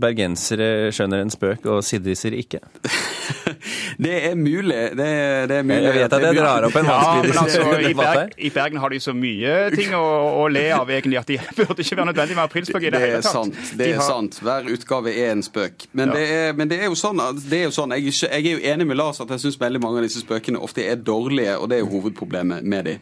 bergensere 0.00 0.92
skjønner 0.94 1.24
en 1.26 1.34
spøk 1.34 1.66
og 1.74 1.82
siddiser 1.84 2.36
ikke? 2.38 2.62
Det 4.06 4.14
er 4.30 4.34
mulig. 4.36 4.76
Det 4.98 5.06
er, 5.06 5.46
det 5.50 5.56
er 5.60 5.62
mulig. 5.66 5.82
Jeg 5.86 5.94
vet 5.96 6.12
at 6.16 6.22
jeg 6.26 6.36
drar 6.36 6.66
opp 6.68 6.76
en 6.76 6.86
vanskelig 6.88 7.34
ja, 7.34 7.40
altså, 7.42 7.88
i. 7.90 7.92
Berg, 7.96 8.34
I 8.38 8.50
Bergen 8.54 8.80
har 8.82 8.90
de 8.94 9.00
så 9.00 9.14
mye 9.16 9.54
ting 9.74 9.94
å, 9.96 10.02
å 10.42 10.46
le 10.52 10.64
av 10.76 10.90
egentlig 10.90 11.18
at 11.20 11.30
de 11.30 11.38
burde 11.58 11.82
ikke 11.84 11.96
være 12.00 12.10
nødvendig 12.12 12.36
med 12.36 12.44
aprilspøk 12.44 12.82
i 12.82 12.90
det, 12.90 12.92
Det 12.96 13.02
hele 13.06 13.18
er 13.20 13.26
tatt. 13.26 13.32
sant. 13.32 13.72
det 13.78 13.88
er 13.90 13.96
har- 14.00 14.08
sant. 14.10 14.38
Hver 14.44 14.68
utgave 14.76 15.14
er 15.14 15.32
en 15.32 15.42
spøk. 15.46 15.86
Men, 15.92 16.08
Ja. 16.08 16.14
det, 16.18 16.26
er, 16.36 16.52
men 16.58 16.68
det 16.70 16.80
er 16.82 16.90
jo 16.90 16.98
sånn, 16.98 17.20
at- 17.24 17.40
det 17.50 17.60
er 17.60 17.64
jo 17.68 17.74
sånn 17.76 17.94
jeg, 17.96 18.06
ikke- 18.12 18.30
jeg 18.32 18.46
er 18.46 18.58
jo 18.58 18.62
enig 18.74 18.86
med 18.92 18.96
Lars 19.00 19.20
at 19.24 19.28
jeg 19.34 19.40
syns 19.46 19.58
veldig 19.60 19.80
mange 19.82 19.98
av 20.02 20.06
disse 20.08 20.20
spøkene 20.22 20.60
ofte 20.62 20.84
er 20.86 20.96
dårlige, 20.96 21.56
og 21.60 21.68
det 21.70 21.78
er 21.78 21.84
jo 21.86 21.90
hovedproblemet 21.96 22.62
med 22.64 22.84
de. 22.90 22.96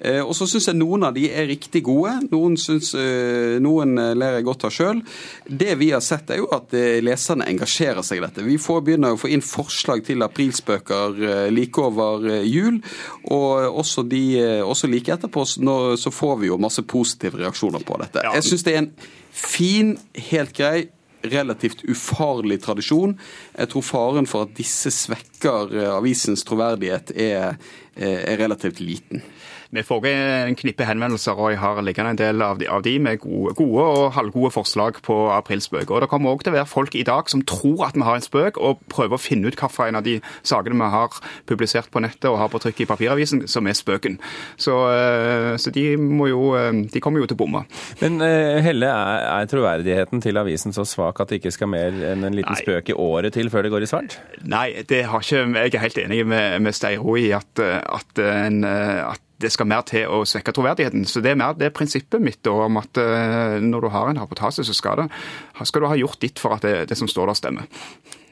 Eh, 0.00 0.20
og 0.24 0.34
så 0.36 0.46
syns 0.50 0.66
jeg 0.70 0.76
noen 0.80 1.04
av 1.08 1.14
de 1.14 1.28
er 1.30 1.46
riktig 1.50 1.82
gode. 1.86 2.16
Noen, 2.32 2.56
syns, 2.60 2.92
eh, 2.94 3.58
noen 3.62 3.96
eh, 3.98 4.14
ler 4.18 4.38
jeg 4.38 4.44
godt 4.48 4.64
av 4.68 4.74
sjøl. 4.74 5.02
Det 5.48 5.76
vi 5.80 5.90
har 5.94 6.00
sett, 6.04 6.30
er 6.30 6.42
jo 6.42 6.48
at 6.52 6.72
leserne 7.04 7.46
engasjerer 7.50 8.02
seg 8.06 8.18
i 8.20 8.24
dette. 8.26 8.44
Vi 8.46 8.56
får 8.60 8.82
begynner 8.86 9.14
å 9.14 9.18
få 9.20 9.28
inn 9.32 9.42
forslag 9.44 9.99
til 10.06 10.24
aprilspøker 10.26 11.18
eh, 11.30 11.48
like 11.54 11.82
over 11.82 12.26
eh, 12.30 12.46
jul, 12.48 12.80
og 13.30 13.80
også, 13.82 14.04
de, 14.08 14.22
eh, 14.40 14.62
også 14.64 14.90
like 14.90 15.12
etterpå 15.14 15.46
så, 15.46 15.64
nå, 15.64 15.76
så 16.00 16.12
får 16.14 16.40
vi 16.42 16.50
jo 16.50 16.60
masse 16.60 16.84
positive 16.86 17.42
reaksjoner 17.42 17.84
på 17.86 17.98
dette. 18.02 18.24
Jeg 18.36 18.48
syns 18.48 18.66
det 18.66 18.74
er 18.74 18.82
en 18.84 18.94
fin, 19.30 19.94
helt 20.30 20.56
grei 20.56 20.88
relativt 21.22 21.84
ufarlig 21.88 22.60
tradisjon. 22.64 23.14
Jeg 23.58 23.70
tror 23.72 23.84
faren 23.84 24.28
for 24.28 24.46
at 24.46 24.56
disse 24.56 24.92
svekker 24.94 25.74
eh, 25.76 25.92
avisens 25.92 26.44
troverdighet, 26.48 27.12
er, 27.16 27.56
eh, 27.96 28.20
er 28.32 28.40
relativt 28.40 28.80
liten. 28.80 29.24
Vi 29.70 29.82
får 29.86 30.06
en 30.10 30.56
knippe 30.58 30.86
henvendelser, 30.86 31.38
og 31.38 31.52
jeg 31.52 31.60
har 31.62 31.78
liggende 31.86 32.10
en 32.10 32.18
del 32.18 32.42
av 32.42 32.58
de, 32.58 32.66
av 32.66 32.82
de 32.82 32.96
med 32.98 33.20
gode, 33.22 33.54
gode 33.58 33.84
og 33.86 34.12
halvgode 34.16 34.50
forslag 34.54 34.98
på 35.06 35.16
aprilspøk. 35.30 35.90
Og 35.90 36.02
Det 36.02 36.08
kommer 36.10 36.32
også 36.32 36.48
til 36.48 36.54
å 36.54 36.58
være 36.58 36.70
folk 36.70 36.96
i 36.98 37.04
dag 37.06 37.30
som 37.30 37.44
tror 37.46 37.84
at 37.86 37.98
vi 37.98 38.02
har 38.06 38.18
en 38.18 38.24
spøk, 38.24 38.58
og 38.58 38.82
prøver 38.90 39.14
å 39.14 39.22
finne 39.22 39.46
ut 39.46 39.58
hvilken 39.60 39.98
av 40.00 40.06
de 40.06 40.16
sakene 40.42 40.80
vi 40.80 40.90
har 40.90 41.20
publisert 41.46 41.90
på 41.94 42.02
nettet 42.02 42.26
og 42.32 42.40
har 42.40 42.50
på 42.50 42.58
trykk 42.64 42.82
i 42.82 42.88
papiravisen, 42.90 43.44
som 43.50 43.70
er 43.70 43.78
spøken. 43.78 44.18
Så, 44.58 44.74
eh, 44.90 45.54
så 45.60 45.70
de, 45.70 45.86
må 45.96 46.26
jo, 46.32 46.42
eh, 46.58 46.82
de 46.90 47.04
kommer 47.04 47.22
jo 47.22 47.30
til 47.30 47.38
å 47.38 47.42
bomme. 47.44 47.62
Men 48.02 48.18
eh, 48.26 48.58
Helle, 48.64 48.90
er, 48.90 49.24
er 49.36 49.50
troverdigheten 49.54 50.24
til 50.24 50.42
avisen 50.42 50.74
så 50.74 50.82
svak 50.88 51.22
at 51.22 51.30
det 51.30 51.40
ikke 51.40 51.54
skal 51.54 51.70
mer 51.70 51.94
enn 52.10 52.26
en 52.26 52.34
liten 52.36 52.58
spøk 52.58 52.90
i 52.90 52.98
året 52.98 53.38
til 53.38 53.50
før 53.52 53.66
det 53.66 53.74
går 53.76 53.86
i 53.86 53.90
svart? 53.94 54.18
Nei, 54.42 54.82
det 54.90 55.04
har 55.12 55.22
ikke, 55.22 55.46
jeg 55.62 55.74
er 55.78 55.86
helt 55.86 56.04
enig 56.08 56.22
med, 56.26 56.60
med 56.66 56.74
Steiro 56.74 57.14
i 57.20 57.30
at, 57.36 57.60
at, 57.60 58.18
en, 58.18 58.64
at 58.64 59.26
det 59.40 59.50
skal 59.52 59.68
mer 59.70 59.84
til 59.88 60.10
å 60.10 60.22
svekke 60.28 60.52
troverdigheten. 60.56 61.06
Så 61.08 61.22
Det 61.24 61.32
er 61.32 61.40
mer 61.40 61.56
det 61.58 61.72
prinsippet 61.76 62.22
mitt 62.22 62.42
da, 62.46 62.54
om 62.66 62.80
at 62.80 63.00
eh, 63.00 63.58
når 63.64 63.86
du 63.86 63.90
har 63.94 64.10
en 64.10 64.20
reportasje, 64.20 64.64
så 64.66 64.76
skal, 64.76 65.04
det, 65.04 65.08
skal 65.68 65.84
du 65.84 65.90
ha 65.90 65.98
gjort 65.98 66.20
ditt 66.22 66.42
for 66.42 66.56
at 66.56 66.66
det, 66.66 66.88
det 66.90 66.98
som 66.98 67.08
står 67.08 67.32
der, 67.32 67.40
stemmer. 67.40 67.70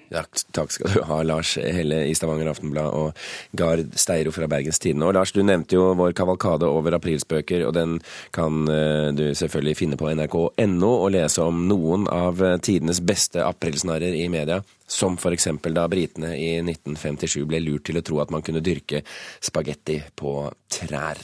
Ja, 0.08 0.22
takk 0.56 0.72
skal 0.72 0.94
du 0.94 1.02
ha, 1.04 1.18
Lars 1.26 1.50
Helle 1.60 2.00
i 2.08 2.14
Stavanger 2.16 2.48
Aftenblad 2.48 2.94
og 2.96 3.18
Gard 3.58 3.92
Steiro 4.00 4.32
fra 4.32 4.48
Bergens 4.48 4.80
Tidende. 4.80 5.04
Og 5.04 5.12
Lars, 5.18 5.34
du 5.36 5.42
nevnte 5.44 5.76
jo 5.76 5.90
vår 5.98 6.14
kavalkade 6.16 6.68
over 6.68 6.96
aprilspøker, 6.96 7.66
og 7.68 7.74
den 7.76 7.98
kan 8.32 8.64
eh, 8.72 9.10
du 9.12 9.26
selvfølgelig 9.36 9.76
finne 9.82 10.00
på 10.00 10.08
nrk.no 10.14 10.92
og 10.94 11.12
lese 11.12 11.44
om 11.44 11.66
noen 11.68 12.08
av 12.12 12.40
eh, 12.40 12.56
tidenes 12.64 13.02
beste 13.04 13.44
aprilsnarrer 13.44 14.16
i 14.16 14.24
media, 14.32 14.62
som 14.88 15.20
eksempel 15.28 15.76
da 15.76 15.84
britene 15.92 16.32
i 16.38 16.54
1957 16.62 17.44
ble 17.48 17.60
lurt 17.66 17.84
til 17.90 18.00
å 18.00 18.04
tro 18.04 18.22
at 18.24 18.32
man 18.32 18.44
kunne 18.46 18.64
dyrke 18.64 19.04
spagetti 19.44 20.00
på 20.16 20.40
trær. 20.72 21.20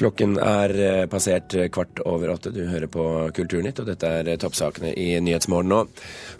Klokken 0.00 0.38
er 0.42 0.74
eh, 0.74 1.04
passert 1.10 1.54
kvart 1.74 2.02
over 2.08 2.32
åtte. 2.34 2.50
Du 2.54 2.64
hører 2.66 2.90
på 2.90 3.04
Kulturnytt, 3.36 3.78
og 3.82 3.88
dette 3.92 4.10
er 4.20 4.32
eh, 4.32 4.40
toppsakene 4.40 4.90
i 4.98 5.12
Nyhetsmorgen 5.22 5.70
nå. 5.70 5.84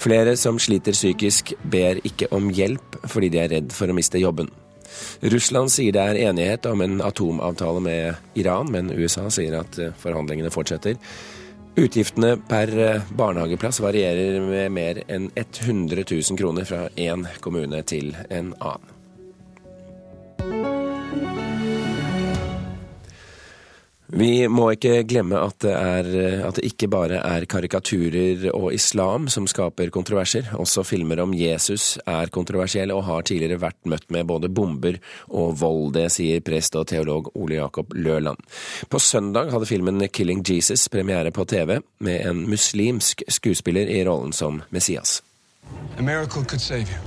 Flere 0.02 0.34
som 0.40 0.58
sliter 0.58 0.96
psykisk, 0.96 1.54
ber 1.62 2.02
ikke 2.02 2.32
om 2.34 2.50
hjelp 2.54 2.99
fordi 3.11 3.30
de 3.30 3.42
er 3.44 3.52
redd 3.54 3.75
for 3.75 3.90
å 3.90 3.96
miste 3.96 4.23
jobben. 4.23 4.50
Russland 5.20 5.73
sier 5.73 5.94
det 5.94 6.02
er 6.02 6.20
enighet 6.28 6.66
om 6.70 6.82
en 6.84 7.00
atomavtale 7.04 7.82
med 7.82 8.38
Iran, 8.38 8.70
men 8.73 8.92
USA 8.92 9.28
sier 9.32 9.58
at 9.61 9.78
eh, 9.78 9.94
forhandlingene 10.02 10.52
fortsetter. 10.54 10.99
Utgiftene 11.75 12.37
per 12.49 12.70
eh, 12.78 13.14
barnehageplass 13.18 13.82
varierer 13.82 14.40
med 14.46 14.75
mer 14.75 15.02
enn 15.08 15.30
100 15.34 16.04
000 16.06 16.38
kroner 16.38 16.68
fra 16.68 16.87
én 16.94 17.26
kommune 17.42 17.82
til 17.82 18.14
en 18.30 18.54
annen. 18.61 18.94
Vi 24.14 24.47
må 24.47 24.68
ikke 24.76 25.00
glemme 25.11 25.40
at 25.42 25.56
det, 25.64 25.73
er, 25.75 26.09
at 26.47 26.54
det 26.54 26.68
ikke 26.68 26.87
bare 26.92 27.18
er 27.18 27.47
karikaturer 27.50 28.44
og 28.54 28.68
islam 28.76 29.26
som 29.33 29.49
skaper 29.50 29.90
kontroverser. 29.94 30.52
Også 30.54 30.85
filmer 30.87 31.18
om 31.25 31.35
Jesus 31.35 31.97
er 32.06 32.30
kontroversielle 32.35 32.94
og 32.94 33.09
har 33.09 33.26
tidligere 33.26 33.59
vært 33.64 33.80
møtt 33.90 34.06
med 34.14 34.28
både 34.30 34.52
bomber 34.54 35.00
og 35.35 35.59
vold. 35.59 35.97
Det 35.99 36.06
sier 36.14 36.44
prest 36.47 36.78
og 36.78 36.87
teolog 36.92 37.33
Ole 37.35 37.59
Jakob 37.59 37.90
Løland. 37.99 38.38
På 38.87 39.02
søndag 39.02 39.50
hadde 39.50 39.71
filmen 39.71 40.06
Killing 40.06 40.47
Jesus 40.47 40.87
premiere 40.88 41.35
på 41.35 41.49
TV 41.50 41.80
med 41.99 42.23
en 42.23 42.47
muslimsk 42.47 43.26
skuespiller 43.26 43.90
i 43.90 44.04
rollen 44.06 44.33
som 44.33 44.62
Messias. 44.71 45.23
A 45.99 46.02
miracle 46.02 46.44
could 46.44 46.61
save 46.61 46.87
you. 46.87 46.99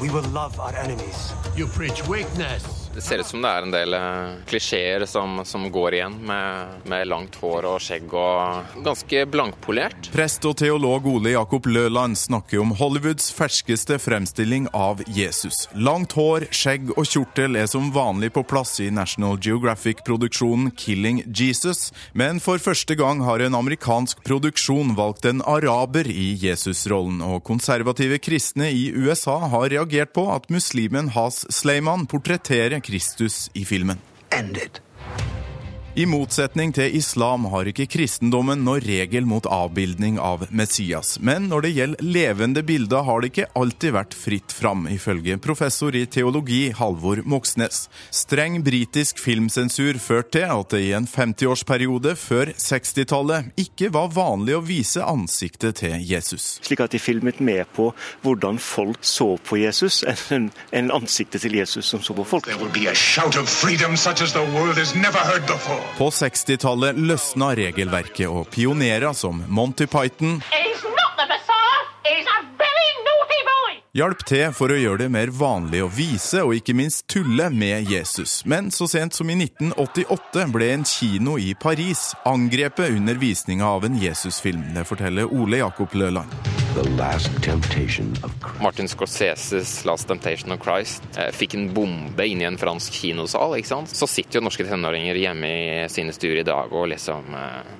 We 0.00 0.08
will 0.08 0.28
love 0.32 0.58
our 0.58 0.72
enemies. 0.84 1.32
You 1.56 1.66
preach 1.66 2.06
weakness. 2.08 2.85
Det 2.96 3.02
ser 3.02 3.18
ut 3.18 3.26
som 3.28 3.42
det 3.44 3.50
er 3.52 3.64
en 3.66 3.72
del 3.74 3.92
eh, 3.92 4.36
klisjeer 4.48 5.02
som, 5.04 5.42
som 5.44 5.66
går 5.68 5.98
igjen, 5.98 6.14
med, 6.24 6.76
med 6.88 7.08
langt 7.10 7.34
hår 7.42 7.66
og 7.68 7.82
skjegg 7.84 8.08
og 8.16 8.78
ganske 8.86 9.26
blankpolert. 9.28 10.08
Prest 10.14 10.46
og 10.48 10.54
teolog 10.56 11.04
Ole 11.10 11.34
Jakob 11.34 11.68
Løland 11.68 12.16
snakker 12.16 12.62
om 12.62 12.72
Hollywoods 12.78 13.26
ferskeste 13.36 13.98
fremstilling 14.00 14.70
av 14.72 15.02
Jesus. 15.12 15.66
Langt 15.76 16.14
hår, 16.16 16.46
skjegg 16.56 16.94
og 16.94 17.04
kjortel 17.04 17.58
er 17.60 17.68
som 17.68 17.90
vanlig 17.92 18.30
på 18.32 18.46
plass 18.48 18.78
i 18.80 18.88
National 18.88 19.36
Geographic-produksjonen 19.44 20.72
Killing 20.80 21.20
Jesus, 21.26 21.90
men 22.16 22.40
for 22.40 22.64
første 22.64 22.96
gang 22.96 23.20
har 23.28 23.44
en 23.44 23.60
amerikansk 23.60 24.24
produksjon 24.24 24.96
valgt 24.96 25.28
en 25.28 25.44
araber 25.44 26.08
i 26.08 26.30
Jesus-rollen, 26.46 27.20
og 27.20 27.44
konservative 27.44 28.22
kristne 28.24 28.72
i 28.72 28.88
USA 28.96 29.36
har 29.52 29.68
reagert 29.76 30.16
på 30.16 30.30
at 30.32 30.48
muslimen 30.48 31.12
Has 31.12 31.44
Sleiman 31.52 32.08
portretterer 32.08 32.80
Kristus 32.86 33.50
i 33.54 33.64
filmen. 33.64 33.98
I 35.96 36.04
motsetning 36.04 36.74
til 36.76 36.92
islam 36.98 37.46
har 37.48 37.70
ikke 37.70 37.86
kristendommen 37.88 38.60
noen 38.66 38.82
regel 38.84 39.24
mot 39.24 39.46
avbildning 39.48 40.18
av 40.20 40.42
Messias. 40.52 41.14
Men 41.24 41.46
når 41.48 41.62
det 41.64 41.70
gjelder 41.72 42.02
levende 42.04 42.62
bilder, 42.68 43.06
har 43.06 43.22
det 43.24 43.30
ikke 43.30 43.46
alltid 43.56 43.94
vært 43.96 44.16
fritt 44.20 44.52
fram, 44.52 44.82
ifølge 44.92 45.38
professor 45.40 45.96
i 45.96 46.02
teologi 46.04 46.66
Halvor 46.76 47.22
Moxnes. 47.24 47.86
Streng 48.12 48.58
britisk 48.66 49.22
filmsensur 49.24 49.96
førte 49.96 50.34
til 50.36 50.44
at 50.52 50.74
det 50.74 50.82
i 50.84 50.92
en 50.98 51.08
50-årsperiode 51.08 52.12
før 52.20 52.52
60-tallet 52.52 53.48
ikke 53.64 53.88
var 53.96 54.12
vanlig 54.12 54.58
å 54.58 54.60
vise 54.68 55.00
ansiktet 55.00 55.80
til 55.80 55.96
Jesus. 56.04 56.58
Slik 56.60 56.84
at 56.84 56.92
de 56.92 57.00
filmet 57.00 57.40
med 57.40 57.64
på 57.72 57.88
hvordan 58.20 58.60
folk 58.60 59.00
så 59.00 59.30
på 59.48 59.62
Jesus, 59.62 60.02
enn 60.04 60.52
en 60.76 60.92
ansiktet 60.92 61.46
til 61.46 61.56
Jesus 61.56 61.88
som 61.88 62.04
så 62.04 62.12
på 62.20 62.28
folk. 62.36 62.52
There 62.52 62.60
will 62.60 62.74
be 62.76 62.84
a 62.92 62.94
shout 62.94 63.40
of 63.40 63.48
freedom 63.48 63.96
such 63.96 64.20
as 64.20 64.36
the 64.36 64.44
world 64.52 64.76
has 64.76 64.92
never 64.92 65.24
heard 65.24 65.48
before. 65.48 65.85
På 65.98 66.10
60-tallet 66.10 66.98
løsna 66.98 67.54
regelverket, 67.56 68.28
og 68.28 68.50
pionerer 68.52 69.14
som 69.16 69.42
Monty 69.48 69.86
Python, 69.86 70.40
hjalp 73.96 74.20
til 74.28 74.50
for 74.52 74.72
å 74.72 74.76
gjøre 74.76 75.06
det 75.06 75.12
mer 75.14 75.30
vanlig 75.32 75.80
å 75.84 75.88
vise 75.88 76.42
og 76.44 76.52
ikke 76.58 76.76
minst 76.76 77.06
tulle 77.08 77.48
med 77.54 77.88
Jesus. 77.88 78.42
Men 78.44 78.68
så 78.74 78.88
sent 78.90 79.16
som 79.16 79.30
i 79.32 79.38
1988 79.38 80.46
ble 80.52 80.70
en 80.74 80.84
kino 80.84 81.38
i 81.40 81.54
Paris 81.56 82.10
angrepet 82.28 82.92
under 82.98 83.16
visninga 83.22 83.72
av 83.78 83.88
en 83.88 83.96
Jesusfilm. 84.02 84.68
Det 84.76 84.84
forteller 84.88 85.32
Ole 85.32 85.64
Jakob 85.64 85.96
Løland. 85.96 86.65
Martin 88.60 88.88
Scorseses 88.88 89.84
'Last 89.84 90.08
Temptation 90.08 90.52
of 90.52 90.60
Christ' 90.60 91.02
eh, 91.16 91.30
fikk 91.32 91.54
en 91.56 91.70
bombe 91.72 92.26
inn 92.28 92.42
i 92.42 92.46
en 92.48 92.58
fransk 92.60 92.92
kinosal. 92.92 93.56
ikke 93.56 93.70
sant? 93.70 93.88
Så 93.88 94.08
sitter 94.10 94.40
jo 94.40 94.44
norske 94.44 94.66
tenåringer 94.68 95.16
hjemme 95.16 95.48
i 95.48 95.88
sine 95.88 96.12
stuer 96.12 96.42
i 96.42 96.46
dag 96.46 96.72
og 96.72 96.90
liksom 96.92 97.32
eh, 97.32 97.72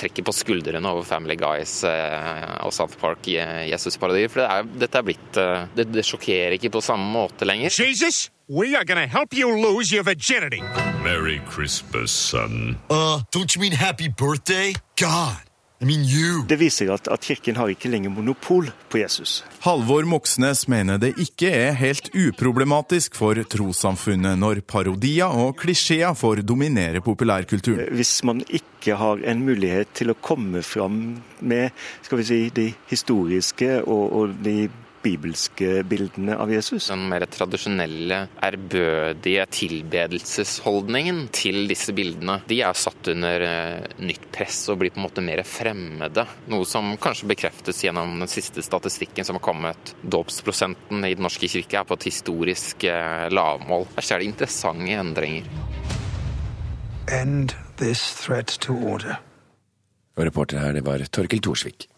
trekker 0.00 0.24
på 0.24 0.32
skuldrene 0.32 0.88
over 0.88 1.04
Family 1.04 1.36
Guys 1.36 1.82
eh, 1.84 2.56
og 2.64 2.72
South 2.72 2.96
Park 3.00 3.28
i 3.28 3.36
Jesus-parodier. 3.68 4.32
For 4.32 4.40
det 4.40 4.48
er, 4.48 4.72
dette 4.86 5.02
er 5.02 5.08
blitt 5.10 5.40
det, 5.76 5.88
det 5.92 6.06
sjokkerer 6.08 6.56
ikke 6.56 6.72
på 6.72 6.84
samme 6.84 7.04
måte 7.12 7.44
lenger. 7.44 7.68
Jesus, 7.68 8.30
we 8.48 8.72
are 8.74 8.84
gonna 8.84 9.06
help 9.06 9.36
you 9.36 9.52
lose 9.60 9.92
your 9.92 10.04
virginity. 10.04 10.62
Merry 11.04 11.40
Christmas, 11.50 12.10
son. 12.10 12.78
Uh, 12.88 13.20
don't 13.30 13.54
you 13.54 13.60
mean 13.60 13.72
happy 13.72 14.08
birthday? 14.08 14.72
God, 14.96 15.42
I 15.82 15.84
mean. 15.84 16.02
Det 16.48 16.58
viser 16.60 16.92
at, 16.94 17.08
at 17.10 17.24
kirken 17.26 17.56
har 17.58 17.70
ikke 17.72 17.90
lenger 17.90 18.12
monopol 18.14 18.68
på 18.92 19.00
Jesus. 19.00 19.42
Halvor 19.64 20.06
Moxnes 20.08 20.66
mener 20.70 21.00
det 21.02 21.12
ikke 21.20 21.50
er 21.50 21.76
helt 21.78 22.10
uproblematisk 22.14 23.16
for 23.18 23.38
trossamfunnet 23.50 24.38
når 24.38 24.62
parodier 24.68 25.32
og 25.32 25.56
klisjeer 25.62 26.14
får 26.18 26.44
dominere 26.46 27.02
populærkulturen. 27.04 27.90
Hvis 27.94 28.20
man 28.26 28.44
ikke 28.48 28.96
har 28.98 29.22
en 29.26 29.42
mulighet 29.46 29.92
til 29.98 30.12
å 30.12 30.18
komme 30.18 30.62
fram 30.66 31.02
med 31.40 31.70
skal 32.02 32.22
vi 32.22 32.28
si, 32.30 32.40
de 32.54 32.68
historiske 32.90 33.82
og, 33.82 34.04
og 34.12 34.38
de 34.44 34.68
bibelske 35.02 35.82
bildene 35.88 36.36
av 36.40 36.52
Jesus. 36.52 36.88
Den 36.90 37.04
mer 37.10 37.24
tradisjonelle, 37.30 38.18
ærbødige 38.42 39.46
tilbedelsesholdningen 39.58 41.24
til 41.34 41.66
disse 41.70 41.94
bildene, 41.96 42.40
de 42.48 42.60
er 42.64 42.78
satt 42.78 43.12
under 43.12 43.46
eh, 43.46 43.96
nytt 44.02 44.28
press 44.34 44.64
og 44.72 44.80
blir 44.82 44.94
på 44.94 45.02
en 45.02 45.06
måte 45.06 45.24
mer 45.24 45.44
fremmede. 45.48 46.26
Noe 46.52 46.68
som 46.68 46.94
kanskje 47.02 47.30
bekreftes 47.32 47.82
gjennom 47.84 48.14
den 48.22 48.30
siste 48.30 48.64
statistikken 48.64 49.26
som 49.26 49.38
har 49.38 49.44
kommet. 49.44 49.94
Dåpsprosenten 50.02 51.04
i 51.06 51.14
Den 51.14 51.26
norske 51.26 51.50
kirke 51.50 51.80
er 51.82 51.88
på 51.88 51.98
et 51.98 52.08
historisk 52.10 52.86
eh, 52.88 53.28
lavmål. 53.32 53.88
Her 53.96 54.08
skjer 54.08 54.22
det 54.22 54.30
interessante 54.32 54.98
endringer. 55.02 55.48
End 57.12 57.54
this 57.76 58.00
threat 58.22 58.58
to 58.62 58.76
order. 58.78 59.18
Og 60.16 60.26
reporter 60.28 60.60
her, 60.60 60.76
det 60.76 60.84
var 60.84 61.02
Torkel 61.10 61.40
Thorsvik. 61.40 61.88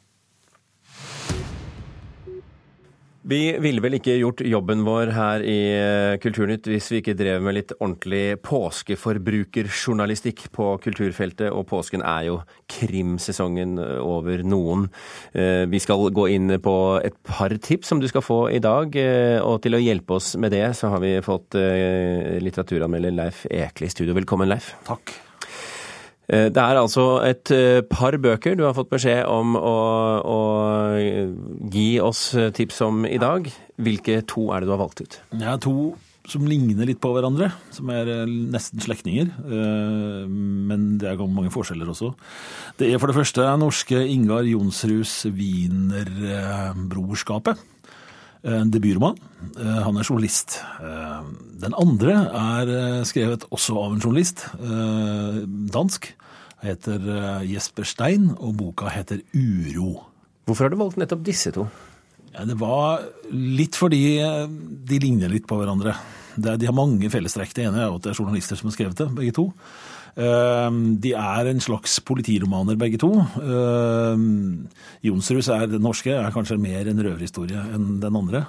Vi 3.25 3.55
ville 3.57 3.81
vel 3.81 3.95
ikke 3.97 4.19
gjort 4.21 4.43
jobben 4.45 4.83
vår 4.85 5.09
her 5.17 5.41
i 5.49 5.73
eh, 5.73 6.21
Kulturnytt 6.21 6.67
hvis 6.69 6.91
vi 6.93 6.99
ikke 7.01 7.15
drev 7.17 7.41
med 7.45 7.55
litt 7.57 7.73
ordentlig 7.79 8.37
påskeforbrukerjournalistikk 8.45 10.53
på 10.53 10.67
kulturfeltet, 10.85 11.49
og 11.49 11.65
påsken 11.71 12.03
er 12.05 12.27
jo 12.29 12.45
krimsesongen 12.69 13.79
eh, 13.81 13.97
over 14.05 14.45
noen. 14.45 14.93
Eh, 15.33 15.65
vi 15.73 15.81
skal 15.81 16.13
gå 16.13 16.29
inn 16.37 16.61
på 16.61 17.01
et 17.01 17.17
par 17.25 17.49
tips 17.57 17.89
som 17.95 18.01
du 18.03 18.09
skal 18.13 18.21
få 18.25 18.51
i 18.53 18.61
dag, 18.61 18.93
og 19.41 19.63
til 19.65 19.75
å 19.79 19.81
hjelpe 19.81 20.13
oss 20.19 20.37
med 20.37 20.53
det, 20.53 20.77
så 20.77 20.89
har 20.93 21.01
vi 21.01 21.17
fått 21.25 21.57
litteraturanmelder 22.45 23.13
Leif 23.15 23.47
Ekle 23.49 23.87
i 23.89 23.93
studio. 23.93 24.15
Velkommen, 24.21 24.49
Leif. 24.53 24.75
Takk. 24.85 25.34
Det 26.25 26.57
er 26.57 26.79
altså 26.81 27.21
et 27.27 27.51
par 27.91 28.17
bøker 28.17 28.55
du 28.57 28.63
har 28.65 28.73
fått 28.77 28.89
beskjed 28.95 29.27
om 29.29 29.59
å, 29.61 29.75
å, 30.25 30.39
gi 31.69 32.01
oss 32.01 32.33
tips 32.57 32.81
om 32.87 33.05
i 33.05 33.19
dag. 33.21 33.51
Hvilke 33.77 34.23
to 34.31 34.49
er 34.55 34.61
det 34.63 34.69
du 34.71 34.73
har 34.73 34.81
valgt 34.81 35.03
ut? 35.05 35.19
Har 35.43 35.61
to 35.61 35.93
som 36.31 36.47
ligner 36.49 36.87
litt 36.89 37.03
på 37.05 37.11
hverandre, 37.13 37.51
som 37.75 37.91
er 37.93 38.07
nesten 38.27 38.81
slektninger. 38.81 39.27
Men 39.45 40.99
det 41.01 41.09
er 41.11 41.19
mange 41.29 41.51
forskjeller 41.53 41.89
også. 41.93 42.15
Det 42.81 42.87
er 42.89 42.99
for 43.01 43.09
det 43.11 43.19
første 43.19 43.43
norske 43.61 43.99
Ingar 44.09 44.45
Jonsruds 44.49 45.27
Wienerbrorskapet. 45.29 47.57
En 48.45 48.69
debutroman. 48.73 49.17
Han 49.57 49.97
er 49.97 50.05
journalist. 50.05 50.59
Den 51.65 51.73
andre 51.81 52.17
er 52.29 52.73
skrevet 53.09 53.47
også 53.55 53.77
av 53.81 53.95
en 53.95 54.03
journalist, 54.03 54.45
dansk. 55.73 56.11
Han 56.61 56.69
heter 56.69 57.07
Jesper 57.49 57.89
Stein, 57.89 58.31
og 58.37 58.57
boka 58.61 58.93
heter 58.93 59.23
Uro. 59.33 60.03
Hvorfor 60.45 60.67
har 60.67 60.75
du 60.75 60.81
valgt 60.83 61.01
nettopp 61.01 61.25
disse 61.25 61.55
to? 61.57 61.65
Ja, 62.35 62.45
det 62.49 62.59
var 62.61 63.05
litt 63.33 63.79
fordi 63.79 64.19
de 64.21 65.01
ligner 65.01 65.33
litt 65.33 65.49
på 65.49 65.57
hverandre. 65.61 65.95
de 66.37 66.67
har 66.67 66.75
mange 66.77 67.09
fellestrekk. 67.09 67.55
Det 67.55 67.65
ene 67.69 67.81
er 67.81 67.95
at 67.95 68.03
det 68.03 68.13
er 68.13 68.19
journalister 68.19 68.59
som 68.61 68.69
har 68.69 68.77
skrevet 68.77 68.99
det, 68.99 69.09
begge 69.15 69.37
to. 69.37 69.53
De 70.15 71.11
er 71.19 71.49
en 71.51 71.63
slags 71.63 71.97
politiromaner, 72.07 72.77
begge 72.79 73.01
to. 73.03 73.11
Jonsrus 75.03 75.49
er 75.51 75.67
den 75.73 75.83
norske, 75.83 76.13
er 76.15 76.35
kanskje 76.35 76.61
mer 76.63 76.87
en 76.91 77.03
røverhistorie 77.03 77.65
enn 77.75 77.97
den 78.03 78.21
andre. 78.21 78.45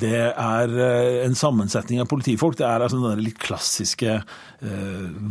Det 0.00 0.20
er 0.30 0.74
en 1.24 1.34
sammensetning 1.36 2.00
av 2.00 2.06
politifolk. 2.08 2.56
Det 2.60 2.64
er 2.68 2.84
altså 2.84 3.00
den 3.02 3.24
litt 3.24 3.40
klassiske, 3.42 4.20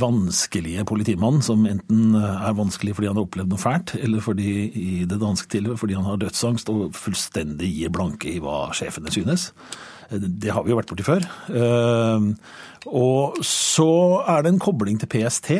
vanskelige 0.02 0.84
politimannen 0.90 1.46
som 1.46 1.64
enten 1.70 2.18
er 2.18 2.58
vanskelig 2.58 2.98
fordi 2.98 3.10
han 3.10 3.18
har 3.18 3.30
opplevd 3.30 3.54
noe 3.54 3.62
fælt, 3.62 3.96
eller 4.02 4.26
fordi 4.26 4.52
i 4.70 4.90
det 5.10 5.22
danske 5.22 5.50
tilfellet 5.50 5.82
fordi 5.82 5.98
han 5.98 6.10
har 6.10 6.20
dødsangst 6.22 6.70
og 6.74 6.98
fullstendig 6.98 7.70
gir 7.70 7.94
blanke 7.96 8.34
i 8.34 8.42
hva 8.44 8.74
sjefene 8.78 9.14
synes. 9.14 9.54
Det 10.10 10.50
har 10.54 10.66
vi 10.66 10.74
jo 10.74 10.80
vært 10.80 10.90
borti 10.90 11.06
før. 11.06 11.26
Og 12.90 13.40
så 13.46 13.92
er 14.26 14.44
det 14.44 14.54
en 14.54 14.62
kobling 14.64 14.98
til 15.02 15.10
PST. 15.12 15.52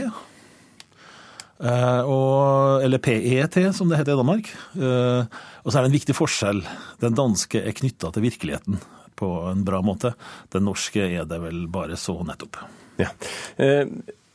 Og, 1.60 2.82
eller 2.86 3.04
PET, 3.04 3.60
som 3.76 3.92
det 3.92 4.00
heter 4.00 4.16
i 4.16 4.22
Danmark. 4.22 4.50
Og 4.80 5.68
så 5.70 5.76
er 5.76 5.84
det 5.84 5.90
en 5.92 5.98
viktig 5.98 6.16
forskjell. 6.18 6.64
Den 7.04 7.18
danske 7.20 7.62
er 7.62 7.76
knytta 7.78 8.14
til 8.16 8.26
virkeligheten 8.26 8.80
på 9.20 9.30
en 9.52 9.66
bra 9.68 9.82
måte. 9.86 10.14
Den 10.56 10.66
norske 10.70 11.04
er 11.04 11.28
det 11.30 11.42
vel 11.44 11.66
bare 11.72 12.00
så 12.00 12.16
nettopp. 12.26 12.62
Ja. 13.00 13.12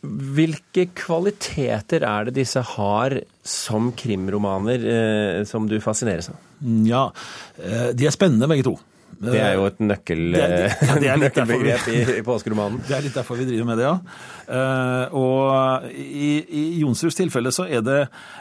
Hvilke 0.04 0.90
kvaliteter 0.92 2.04
er 2.04 2.28
det 2.28 2.36
disse 2.36 2.60
har 2.74 3.16
som 3.40 3.90
krimromaner 3.96 4.84
som 5.48 5.64
du 5.70 5.78
fascineres 5.80 6.28
av? 6.30 6.36
Ja, 6.84 7.06
de 7.96 8.04
er 8.04 8.12
spennende 8.14 8.48
begge 8.52 8.68
to. 8.68 8.76
Det 9.20 9.40
er 9.40 9.54
jo 9.58 9.66
et 9.68 9.80
nøkkel, 9.84 10.22
det 10.34 10.42
er, 10.42 10.74
ja, 10.74 10.98
det 11.00 11.10
er 11.12 11.22
nøkkelbegrep 11.22 11.88
i, 11.92 11.98
i 12.18 12.22
påskeromanen. 12.26 12.82
Det 12.88 12.96
er 12.96 13.04
litt 13.06 13.16
derfor 13.16 13.38
vi 13.40 13.48
driver 13.48 13.68
med 13.70 13.80
det, 13.80 13.88
ja. 13.88 13.96
Uh, 14.44 15.16
og 15.20 15.88
i, 15.94 16.30
i 16.44 16.64
Jonsruds 16.82 17.18
tilfelle 17.18 17.52
så 17.54 17.68
er 17.68 17.84
det 17.84 18.00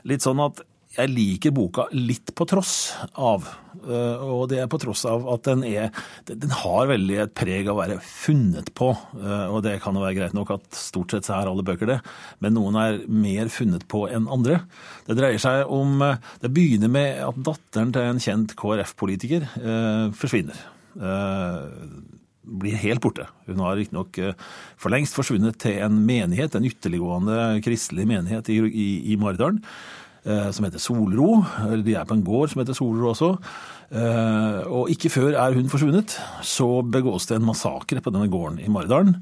litt 0.10 0.26
sånn 0.26 0.42
at 0.44 0.64
jeg 0.94 1.10
liker 1.10 1.54
boka 1.56 1.88
litt 1.96 2.32
på 2.38 2.46
tross 2.50 2.94
av. 3.18 3.48
Uh, 3.84 4.22
og 4.38 4.44
det 4.52 4.60
er 4.62 4.70
på 4.72 4.78
tross 4.80 5.02
av 5.10 5.26
at 5.34 5.44
den 5.48 5.64
er 5.68 5.90
Den 6.30 6.54
har 6.56 6.88
veldig 6.88 7.18
et 7.20 7.34
preg 7.36 7.68
av 7.68 7.76
å 7.76 7.82
være 7.82 7.98
funnet 8.06 8.70
på. 8.78 8.92
Uh, 9.18 9.50
og 9.50 9.64
det 9.66 9.80
kan 9.84 9.98
jo 9.98 10.04
være 10.04 10.20
greit 10.20 10.38
nok 10.38 10.54
at 10.56 10.68
stort 10.78 11.16
sett 11.16 11.28
så 11.28 11.40
er 11.40 11.50
alle 11.50 11.66
bøker 11.66 11.90
det, 11.90 12.00
men 12.44 12.56
noen 12.56 12.78
er 12.80 13.02
mer 13.10 13.50
funnet 13.54 13.88
på 13.90 14.06
enn 14.14 14.30
andre. 14.32 14.62
Det 15.08 15.18
dreier 15.18 15.42
seg 15.42 15.66
om 15.74 15.98
Det 16.44 16.52
begynner 16.54 16.92
med 16.92 17.24
at 17.26 17.42
datteren 17.50 17.94
til 17.96 18.12
en 18.12 18.22
kjent 18.22 18.54
KrF-politiker 18.60 19.48
forsvinner 20.18 20.60
blir 22.44 22.78
helt 22.78 23.02
borte. 23.02 23.26
Hun 23.48 23.62
har 23.64 23.78
riktignok 23.80 24.20
for 24.78 24.94
lengst 24.94 25.16
forsvunnet 25.18 25.58
til 25.64 25.80
en 25.86 25.96
menighet, 26.06 26.56
en 26.56 26.68
ytterliggående 26.68 27.64
kristelig 27.66 28.06
menighet 28.10 28.52
i, 28.52 28.60
i, 28.68 28.88
i 29.14 29.18
Maridalen, 29.20 29.62
som 30.24 30.66
heter 30.66 30.82
Solro. 30.82 31.44
De 31.84 31.96
er 32.00 32.08
på 32.08 32.16
en 32.18 32.26
gård 32.26 32.52
som 32.52 32.62
heter 32.62 32.78
Solro 32.78 33.12
også. 33.12 33.32
Og 34.72 34.92
ikke 34.94 35.12
før 35.12 35.36
er 35.36 35.58
hun 35.58 35.70
forsvunnet, 35.72 36.16
så 36.42 36.68
begås 36.82 37.28
det 37.30 37.38
en 37.38 37.48
massakre 37.50 38.02
på 38.02 38.14
denne 38.14 38.32
gården 38.32 38.62
i 38.64 38.72
Maridalen. 38.72 39.18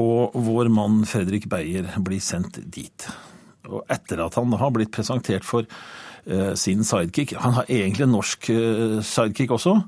Og 0.00 0.34
vår 0.48 0.70
mann 0.72 1.02
Fredrik 1.08 1.48
Beyer 1.52 1.90
blir 2.04 2.22
sendt 2.24 2.60
dit. 2.64 3.08
Og 3.68 3.82
etter 3.92 4.24
at 4.24 4.38
han 4.40 4.56
har 4.56 4.72
blitt 4.74 4.94
presentert 4.94 5.44
for 5.46 5.68
sin 6.60 6.82
sidekick 6.84 7.32
Han 7.40 7.54
har 7.56 7.70
egentlig 7.72 8.04
en 8.04 8.10
norsk 8.12 8.50
sidekick 9.06 9.52
også, 9.54 9.78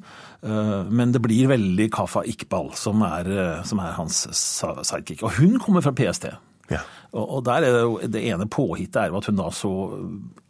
men 0.88 1.12
det 1.12 1.20
blir 1.20 1.51
veldig 1.51 1.90
Kafa 1.92 2.23
Iqbal 2.25 2.70
som 2.81 3.03
er, 3.05 3.29
som 3.68 3.83
er 3.83 3.96
hans 3.99 4.23
sidekick. 4.33 5.25
Og 5.27 5.37
hun 5.37 5.59
kommer 5.61 5.85
fra 5.85 5.92
PST. 5.92 6.31
Ja. 6.70 6.80
Og 7.18 7.40
der 7.42 7.64
er 7.66 7.74
det, 7.74 7.83
jo, 7.83 7.94
det 8.06 8.20
ene 8.30 8.46
påhittet 8.46 9.00
er 9.02 9.11
jo 9.11 9.18
at 9.18 9.26
hun 9.26 9.40
da 9.40 9.48
så 9.54 9.70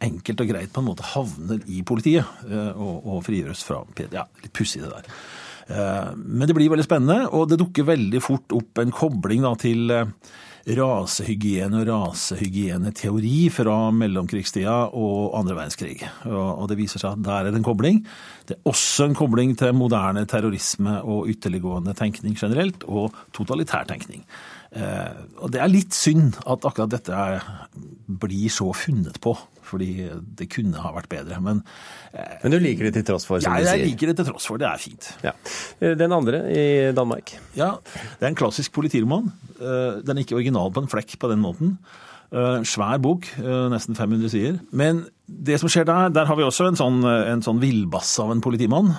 enkelt 0.05 0.43
og 0.43 0.51
greit 0.51 0.73
på 0.73 0.83
en 0.83 0.89
måte 0.91 1.07
havner 1.15 1.63
i 1.65 1.81
politiet 1.81 2.43
og, 2.51 2.99
og 3.01 3.23
frigjøres 3.25 3.63
fra 3.65 3.79
PD. 3.97 4.13
Ja, 4.19 4.27
litt 4.43 4.53
pussig 4.53 4.83
det 4.83 4.91
der. 4.93 5.09
Eh, 5.71 6.13
men 6.15 6.47
det 6.47 6.55
blir 6.57 6.71
veldig 6.71 6.87
spennende, 6.87 7.25
og 7.33 7.49
det 7.49 7.59
dukker 7.61 7.89
veldig 7.91 8.21
fort 8.23 8.55
opp 8.55 8.81
en 8.81 8.93
kobling 8.95 9.45
da, 9.45 9.53
til 9.59 9.93
eh, 9.93 10.09
rasehygiene 10.77 11.81
og 11.81 11.87
rasehygieneteori 11.89 13.35
fra 13.53 13.77
mellomkrigstida 13.97 14.75
og 14.93 15.33
andre 15.39 15.57
verdenskrig. 15.57 15.97
Og 16.29 16.67
det 16.69 16.77
viser 16.77 17.01
seg 17.01 17.15
at 17.15 17.25
der 17.25 17.47
er 17.47 17.49
det 17.49 17.61
en 17.61 17.65
kobling. 17.65 18.03
Det 18.45 18.57
er 18.57 18.69
også 18.69 19.09
en 19.09 19.17
kobling 19.17 19.55
til 19.57 19.73
moderne 19.77 20.27
terrorisme 20.29 20.99
og 21.01 21.31
ytterliggående 21.33 21.95
tenkning 21.97 22.37
generelt, 22.37 22.85
og 22.85 23.15
totalitær 23.33 23.89
tenkning. 23.89 24.21
Eh, 24.71 25.15
og 25.43 25.51
det 25.51 25.59
er 25.59 25.67
litt 25.71 25.91
synd 25.91 26.37
at 26.47 26.63
akkurat 26.63 26.93
dette 26.93 27.15
blir 28.21 28.51
så 28.53 28.69
funnet 28.75 29.17
på, 29.23 29.33
fordi 29.67 30.05
det 30.39 30.47
kunne 30.51 30.79
ha 30.79 30.93
vært 30.95 31.09
bedre. 31.11 31.39
Men, 31.43 31.59
eh, 32.13 32.37
Men 32.43 32.53
du 32.55 32.59
liker 32.59 32.87
det 32.87 32.93
til 32.95 33.03
tross 33.09 33.25
for, 33.27 33.41
som 33.43 33.51
ja, 33.51 33.59
du 33.59 33.67
sier? 33.67 33.81
jeg 33.81 33.89
liker 33.91 34.07
det 34.11 34.15
til 34.21 34.29
tross 34.29 34.45
for. 34.47 34.61
Det 34.61 34.67
er 34.69 34.79
fint. 34.79 35.09
Ja. 35.25 35.33
Eh, 35.81 35.95
Den 35.99 36.11
andre 36.15 36.39
i 36.47 36.91
Danmark? 36.95 37.33
Ja, 37.55 37.73
det 38.19 38.23
er 38.23 38.27
en 38.31 38.39
klassisk 38.39 38.71
politiroman. 38.71 39.31
Den 39.59 40.17
er 40.17 40.23
ikke 40.23 40.39
original 40.39 40.71
på 40.71 40.81
en 40.81 40.87
flekk 40.89 41.19
på 41.19 41.29
den 41.29 41.43
måten. 41.43 41.77
Svær 42.31 42.97
bok, 43.03 43.27
nesten 43.69 43.93
500 43.93 44.29
sider. 44.31 44.59
Men 44.71 45.03
det 45.27 45.59
som 45.59 45.67
skjer 45.69 45.83
der, 45.85 46.09
der 46.09 46.25
har 46.25 46.35
vi 46.39 46.43
også 46.47 46.69
en 46.69 46.79
sånn, 46.79 47.03
en 47.05 47.43
sånn 47.43 47.59
villbass 47.59 48.17
av 48.23 48.31
en 48.31 48.41
politimann. 48.41 48.95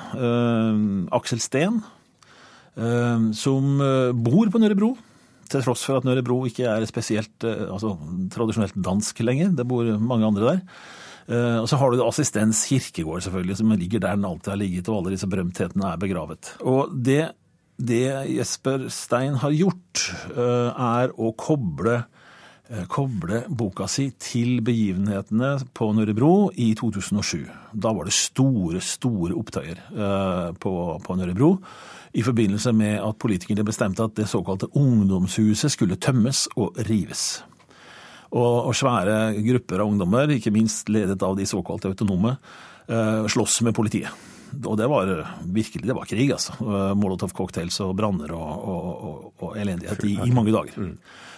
Aksel 1.11 1.40
Steen. 1.40 1.80
Som 2.76 3.80
bor 4.22 4.52
på 4.52 4.61
Nørrebro. 4.61 4.92
Til 5.53 5.65
tross 5.65 5.85
for 5.85 6.01
at 6.01 6.07
Nørrebro 6.09 6.41
ikke 6.49 6.65
er 6.71 6.87
spesielt 6.88 7.45
eh, 7.45 7.67
altså, 7.69 7.95
tradisjonelt 8.33 8.79
dansk 8.81 9.21
lenger. 9.25 9.53
Det 9.59 9.69
bor 9.69 9.88
mange 10.01 10.29
andre 10.31 10.49
der. 10.49 10.62
Eh, 11.29 11.59
Og 11.61 11.69
så 11.69 11.79
har 11.81 11.93
du 11.93 12.03
Assistens 12.07 12.65
kirkegård, 12.71 13.25
selvfølgelig, 13.27 13.59
som 13.61 13.77
ligger 13.77 14.03
der 14.03 14.17
den 14.17 14.29
alltid 14.29 14.55
har 14.55 14.62
ligget, 14.62 14.88
og 14.88 15.03
alle 15.03 15.15
disse 15.17 15.29
berømthetene 15.29 15.93
er 15.93 16.01
begravet. 16.01 16.55
Og 16.65 16.97
det, 17.05 17.21
det 17.77 18.07
Jesper 18.33 18.88
Stein 18.93 19.38
har 19.45 19.55
gjort, 19.57 20.09
eh, 20.33 20.73
er 20.73 21.15
å 21.17 21.35
koble 21.37 22.03
koble 22.88 23.43
boka 23.53 23.85
si 23.91 24.07
til 24.23 24.62
begivenhetene 24.65 25.59
på 25.77 25.91
Nørrebro 25.93 26.47
i 26.57 26.71
2007. 26.79 27.43
Da 27.77 27.91
var 27.93 28.09
det 28.09 28.15
store, 28.17 28.81
store 28.81 29.37
opptøyer 29.37 29.83
på, 30.62 30.73
på 31.05 31.17
Nørrebro 31.19 31.51
i 32.12 32.25
forbindelse 32.25 32.72
med 32.77 32.98
at 33.01 33.18
politikerne 33.20 33.64
bestemte 33.64 34.05
at 34.05 34.16
det 34.18 34.29
såkalte 34.29 34.68
ungdomshuset 34.77 35.72
skulle 35.72 35.96
tømmes 35.96 36.44
og 36.61 36.77
rives. 36.88 37.42
Og, 38.33 38.68
og 38.68 38.77
svære 38.77 39.33
grupper 39.44 39.83
av 39.83 39.92
ungdommer, 39.92 40.31
ikke 40.33 40.53
minst 40.55 40.88
ledet 40.92 41.20
av 41.25 41.37
de 41.37 41.46
såkalte 41.48 41.90
autonome, 41.92 42.37
eh, 42.88 43.25
slåss 43.33 43.61
med 43.66 43.77
politiet. 43.77 44.12
Og 44.61 44.77
det 44.77 44.88
var 44.92 45.09
virkelig 45.48 45.88
det 45.88 45.96
var 45.96 46.09
krig, 46.09 46.33
altså. 46.35 46.57
Molotov-cocktails 46.98 47.79
og 47.85 47.94
branner 47.96 48.35
og, 48.37 48.66
og, 48.68 49.22
og, 49.40 49.55
elendighet 49.57 50.05
i, 50.09 50.16
i 50.27 50.35
mange 50.35 50.53
dager. 50.53 50.90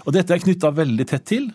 Og 0.05 0.17
dette 0.17 0.35
er 0.35 0.43
knytta 0.43 0.73
veldig 0.75 1.07
tett 1.11 1.27
til. 1.31 1.53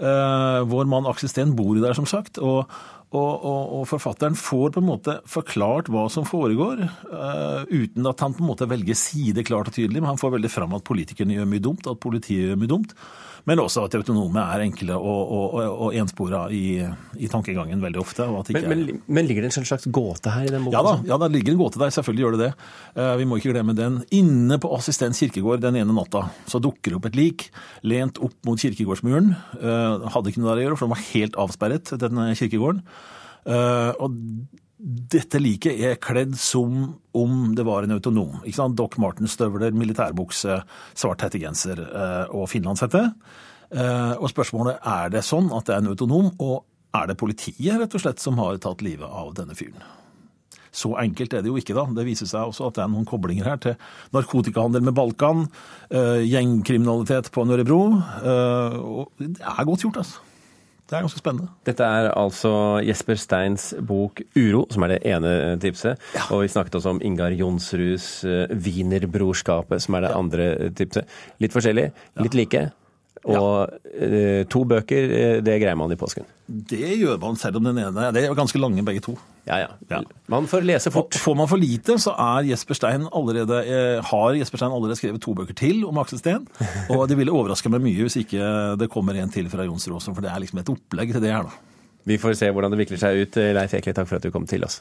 Eh, 0.00 0.60
vår 0.70 0.86
mann 0.90 1.08
Aksel 1.10 1.32
Steen 1.32 1.56
bor 1.58 1.74
der, 1.76 1.96
som 1.98 2.06
sagt. 2.08 2.38
og 2.38 2.70
og, 3.10 3.30
og, 3.42 3.62
og 3.80 3.86
forfatteren 3.90 4.36
får 4.38 4.76
på 4.76 4.82
en 4.82 4.86
måte 4.86 5.16
forklart 5.26 5.88
hva 5.90 6.04
som 6.12 6.26
foregår, 6.28 6.84
uh, 7.10 7.64
uten 7.66 8.06
at 8.06 8.22
han 8.22 8.36
på 8.36 8.44
en 8.44 8.50
måte 8.52 8.68
velger 8.70 8.98
side 8.98 9.42
klart 9.48 9.72
og 9.72 9.74
tydelig, 9.74 9.98
men 9.98 10.12
han 10.12 10.20
får 10.20 10.36
veldig 10.36 10.52
fram 10.52 10.76
at 10.78 10.86
politikerne 10.86 11.34
gjør 11.34 11.50
mye 11.50 11.64
dumt, 11.64 11.90
at 11.90 12.02
politiet 12.02 12.52
gjør 12.52 12.60
mye 12.60 12.70
dumt. 12.70 12.94
Men 13.48 13.60
også 13.62 13.84
at 13.86 13.94
de 13.94 14.00
autonome 14.02 14.42
er 14.42 14.64
enkle 14.66 14.96
og, 14.98 15.30
og, 15.32 15.54
og 15.86 15.94
enspora 15.96 16.42
i, 16.52 16.80
i 17.16 17.28
tankegangen 17.32 17.80
veldig 17.82 18.00
ofte. 18.02 18.26
Men, 18.52 18.66
men, 18.68 18.82
men 19.06 19.28
ligger 19.28 19.46
det 19.46 19.52
en 19.56 19.64
slags 19.64 19.86
gåte 19.88 20.32
her 20.34 20.48
i 20.48 20.52
den 20.52 20.66
boka? 20.66 20.76
Ja 20.76 20.82
da, 20.84 20.94
ja, 21.08 21.18
det 21.22 21.30
ligger 21.36 21.54
en 21.54 21.60
gåte 21.62 21.80
der. 21.80 21.94
Selvfølgelig 21.94 22.26
gjør 22.26 22.36
det 22.36 22.42
det. 22.44 22.50
Eh, 23.00 23.12
Vi 23.22 23.28
må 23.30 23.38
ikke 23.40 23.54
glemme 23.54 23.76
den. 23.78 24.00
Inne 24.16 24.58
på 24.60 24.72
Assistens 24.76 25.20
kirkegård 25.22 25.62
den 25.64 25.78
ene 25.80 25.94
natta 25.96 26.26
så 26.50 26.60
dukker 26.62 26.92
det 26.92 26.98
opp 27.00 27.08
et 27.10 27.16
lik 27.18 27.46
lent 27.86 28.20
opp 28.20 28.36
mot 28.46 28.60
kirkegårdsmuren. 28.60 29.32
Eh, 29.60 30.10
Hadde 30.12 30.32
ikke 30.34 30.42
noe 30.44 30.52
der 30.52 30.62
å 30.62 30.66
gjøre, 30.68 30.76
for 30.80 30.88
den 30.90 30.94
var 30.96 31.06
helt 31.14 31.40
avsperret, 31.46 31.94
denne 32.02 32.30
kirkegården. 32.38 32.84
Eh, 33.46 33.92
Og 34.00 34.16
dette 34.80 35.36
liket 35.40 35.76
er 35.84 35.98
kledd 36.00 36.36
som 36.40 36.94
om 37.12 37.54
det 37.54 37.64
var 37.66 37.84
en 37.84 37.92
autonom. 37.98 38.40
Ikke 38.44 38.56
sant? 38.62 38.76
Doc 38.78 38.96
Martens-støvler, 38.96 39.74
militærbukse, 39.76 40.62
svart 40.96 41.20
hettegenser 41.26 41.82
eh, 41.84 42.26
og 42.32 42.48
finlandshette. 42.48 43.02
Eh, 43.70 44.14
Og 44.16 44.30
spørsmålet 44.32 44.80
er 44.80 45.10
det 45.12 45.24
sånn 45.26 45.52
at 45.52 45.66
det 45.68 45.74
er 45.76 45.82
en 45.84 45.92
autonom, 45.92 46.30
og 46.40 46.64
er 46.96 47.06
det 47.06 47.18
politiet 47.20 47.76
rett 47.78 47.94
og 47.94 48.00
slett 48.02 48.18
som 48.22 48.38
har 48.40 48.56
tatt 48.58 48.80
livet 48.82 49.06
av 49.06 49.34
denne 49.36 49.54
fyren? 49.54 49.84
Så 50.72 50.94
enkelt 51.02 51.32
er 51.34 51.42
det 51.42 51.50
jo 51.50 51.58
ikke, 51.58 51.74
da. 51.74 51.84
Det 51.90 52.06
viser 52.06 52.26
seg 52.30 52.46
også 52.46 52.68
at 52.68 52.76
det 52.78 52.84
er 52.84 52.90
noen 52.92 53.06
koblinger 53.06 53.44
her 53.44 53.56
til 53.58 53.74
narkotikahandel 54.14 54.84
med 54.86 54.94
Balkan, 54.94 55.48
gjengkriminalitet 55.90 57.30
på 57.34 57.42
Nørrebro. 57.42 57.80
det 59.18 59.42
er 59.42 59.64
godt 59.66 59.82
gjort, 59.82 59.98
altså. 59.98 60.20
Det 60.90 60.98
er 60.98 61.04
ganske 61.06 61.20
spennende. 61.22 61.52
Dette 61.68 61.86
er 61.86 62.08
altså 62.18 62.52
Jesper 62.82 63.18
Steins 63.20 63.68
bok 63.78 64.20
'Uro', 64.34 64.64
som 64.74 64.82
er 64.82 64.96
det 64.96 64.98
ene 65.06 65.56
tipset. 65.62 66.00
Og 66.32 66.42
vi 66.42 66.48
snakket 66.50 66.80
også 66.80 66.96
om 66.96 67.00
Ingar 67.02 67.30
Jonsruds 67.30 68.24
eh, 68.24 68.50
'Wienerbrorskapet', 68.50 69.78
som 69.78 69.94
er 69.94 70.00
det 70.00 70.10
andre 70.16 70.70
tipset. 70.74 71.06
Litt 71.38 71.54
forskjellig, 71.54 71.92
litt 72.18 72.34
like. 72.34 72.70
Og 73.28 73.68
ja. 73.92 74.44
to 74.48 74.62
bøker, 74.64 75.10
eh, 75.12 75.38
det 75.44 75.58
greier 75.60 75.76
man 75.76 75.92
i 75.92 75.98
påsken. 76.00 76.24
Det 76.48 76.96
gjør 76.96 77.18
man 77.20 77.36
selv 77.38 77.60
om 77.60 77.66
den 77.68 77.78
ene 77.78 78.08
Det 78.14 78.22
er 78.24 78.34
ganske 78.34 78.58
lange 78.58 78.82
begge 78.86 79.02
to. 79.04 79.14
Ja, 79.44 79.58
ja. 79.88 80.00
Man 80.32 80.48
får 80.48 80.64
lese 80.64 80.92
fort. 80.94 81.14
Får 81.20 81.36
man 81.36 81.48
for 81.50 81.60
lite, 81.60 81.98
så 82.00 82.14
er 82.16 82.48
Jesper 82.48 82.78
Stein 82.78 83.04
allerede, 83.12 83.60
eh, 83.66 84.04
har 84.04 84.38
Jesper 84.38 84.62
Stein 84.62 84.72
allerede 84.72 84.96
skrevet 84.96 85.20
to 85.22 85.34
bøker 85.36 85.56
til 85.56 85.84
om 85.84 86.00
Aksel 86.00 86.22
Steen. 86.22 86.46
Og 86.94 87.06
det 87.10 87.18
ville 87.20 87.34
overraske 87.34 87.72
meg 87.72 87.84
mye 87.84 88.06
hvis 88.06 88.22
ikke 88.24 88.78
det 88.80 88.90
kommer 88.92 89.18
en 89.20 89.32
til 89.32 89.50
fra 89.52 89.68
Jonsrud 89.68 89.98
også, 90.00 90.14
for 90.16 90.24
det 90.24 90.32
er 90.32 90.40
liksom 90.40 90.62
et 90.62 90.72
opplegg 90.72 91.12
til 91.12 91.24
det 91.24 91.34
her, 91.34 91.44
da. 91.44 91.84
Vi 92.08 92.16
får 92.16 92.38
se 92.40 92.48
hvordan 92.48 92.72
det 92.72 92.80
vikler 92.80 92.98
seg 92.98 93.20
ut. 93.20 93.36
Leif 93.36 93.76
Ekle, 93.76 93.92
takk 93.92 94.08
for 94.08 94.16
at 94.16 94.24
du 94.24 94.32
kom 94.32 94.48
til 94.48 94.64
oss. 94.64 94.80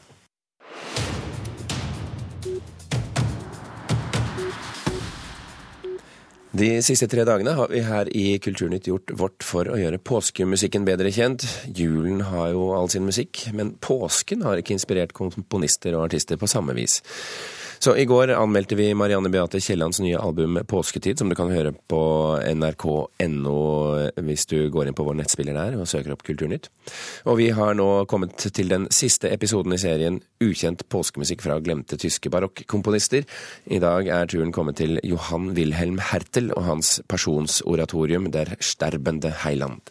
De 6.59 6.81
siste 6.83 7.07
tre 7.07 7.23
dagene 7.23 7.53
har 7.55 7.69
vi 7.71 7.79
her 7.85 8.09
i 8.11 8.33
Kulturnytt 8.43 8.89
gjort 8.89 9.13
vårt 9.15 9.45
for 9.47 9.69
å 9.71 9.77
gjøre 9.79 10.01
påskemusikken 10.03 10.83
bedre 10.83 11.11
kjent. 11.15 11.45
Julen 11.77 12.19
har 12.27 12.49
jo 12.51 12.65
all 12.75 12.89
sin 12.91 13.05
musikk, 13.07 13.45
men 13.55 13.77
påsken 13.79 14.43
har 14.43 14.59
ikke 14.59 14.75
inspirert 14.75 15.13
komponister 15.15 15.95
og 15.95 16.09
artister 16.09 16.41
på 16.41 16.49
samme 16.51 16.75
vis. 16.75 16.97
Så 17.79 17.93
i 17.95 18.03
går 18.03 18.33
anmeldte 18.35 18.75
vi 18.75 18.89
Marianne 18.91 19.29
Beate 19.31 19.61
Kiellands 19.63 20.01
nye 20.03 20.19
album 20.19 20.57
'Påsketid', 20.57 21.17
som 21.17 21.29
du 21.29 21.35
kan 21.35 21.47
høre 21.47 21.71
på 21.71 22.01
nrk.no 22.43 23.53
hvis 24.19 24.45
du 24.51 24.57
går 24.69 24.89
inn 24.89 24.97
på 24.97 25.05
vår 25.07 25.15
nettspiller 25.15 25.55
der 25.55 25.77
og 25.79 25.87
søker 25.87 26.11
opp 26.11 26.25
Kulturnytt. 26.27 26.67
Og 27.23 27.37
vi 27.39 27.49
har 27.55 27.77
nå 27.79 28.03
kommet 28.11 28.35
til 28.35 28.67
den 28.67 28.89
siste 28.91 29.31
episoden 29.31 29.71
i 29.71 29.79
serien 29.79 30.19
'Ukjent 30.43 30.83
påskemusikk 30.91 31.41
fra 31.41 31.59
glemte 31.63 31.95
tyske 31.95 32.27
barokkomponister'. 32.29 33.23
I 33.71 33.79
dag 33.79 34.07
er 34.07 34.27
turen 34.27 34.51
kommet 34.51 34.75
til 34.75 34.99
Johan 35.03 35.55
Wilhelm 35.55 35.99
Hertel 36.03 36.51
og 36.51 36.63
hans 36.63 36.99
pasjonsoratorium 37.07 38.27
'Der 38.27 38.59
sterbende 38.59 39.31
Heiland'. 39.31 39.87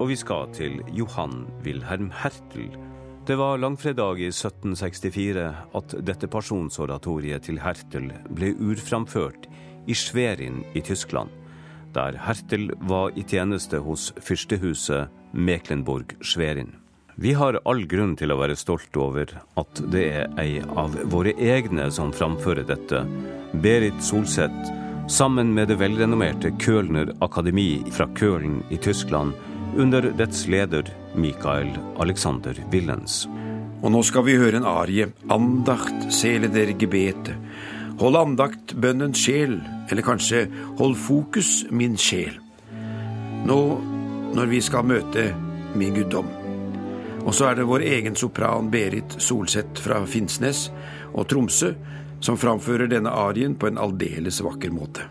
Og 0.00 0.08
vi 0.08 0.16
skal 0.16 0.48
til 0.54 0.80
Johan 0.96 1.44
Wilhelm 1.62 2.10
Hertel. 2.10 2.89
Det 3.30 3.36
var 3.36 3.58
langfredag 3.58 4.20
i 4.20 4.26
1764 4.26 5.42
at 5.78 5.92
dette 6.02 6.26
pasjonsoratoriet 6.26 7.44
til 7.46 7.60
Hertel 7.62 8.08
ble 8.34 8.48
urframført 8.58 9.44
i 9.86 9.94
Schwerin 9.94 10.56
i 10.74 10.80
Tyskland, 10.82 11.30
der 11.94 12.16
Hertel 12.26 12.72
var 12.90 13.14
i 13.14 13.22
tjeneste 13.22 13.78
hos 13.86 14.08
fyrstehuset 14.18 15.14
Mecklenburg-Schwerin. 15.30 16.72
Vi 17.22 17.36
har 17.38 17.60
all 17.70 17.84
grunn 17.86 18.16
til 18.18 18.34
å 18.34 18.38
være 18.40 18.58
stolt 18.58 18.98
over 18.98 19.30
at 19.62 19.82
det 19.94 20.02
er 20.08 20.34
ei 20.42 20.58
av 20.66 20.98
våre 21.14 21.36
egne 21.38 21.86
som 21.94 22.10
framfører 22.10 22.66
dette, 22.66 23.04
Berit 23.62 24.02
Solseth, 24.02 24.74
sammen 25.06 25.54
med 25.54 25.70
det 25.70 25.78
velrenommerte 25.78 26.50
Kölner 26.58 27.14
Akademi 27.22 27.76
fra 27.94 28.10
Köln 28.18 28.64
i 28.74 28.80
Tyskland, 28.88 29.38
under 29.78 30.10
dets 30.18 30.48
leder 30.50 30.90
Mikael 31.14 31.70
Alexander 32.00 32.56
Willens. 32.72 33.24
Og 33.80 33.92
nå 33.92 34.02
skal 34.04 34.26
vi 34.26 34.36
høre 34.38 34.60
en 34.60 34.68
arie, 34.68 35.08
andacht, 35.32 36.10
sele 36.12 36.50
der 36.52 36.72
gebete. 36.78 37.36
Hold 38.00 38.16
andakt, 38.16 38.74
bønnens 38.80 39.20
sjel, 39.20 39.58
eller 39.90 40.04
kanskje 40.04 40.46
hold 40.78 40.96
fokus, 41.00 41.64
min 41.70 41.96
sjel. 42.00 42.36
Nå 43.48 43.60
når 44.36 44.50
vi 44.52 44.60
skal 44.62 44.86
møte 44.86 45.30
min 45.78 45.94
guddom. 45.96 46.28
Og 47.20 47.34
så 47.36 47.50
er 47.50 47.58
det 47.58 47.68
vår 47.68 47.84
egen 47.84 48.16
sopran 48.16 48.70
Berit 48.72 49.16
Solseth 49.20 49.82
fra 49.84 50.00
Finnsnes 50.08 50.68
og 51.12 51.26
Tromsø 51.28 51.74
som 52.20 52.38
framfører 52.40 52.88
denne 52.88 53.12
arien 53.12 53.56
på 53.56 53.68
en 53.68 53.80
aldeles 53.80 54.40
vakker 54.44 54.72
måte. 54.72 55.08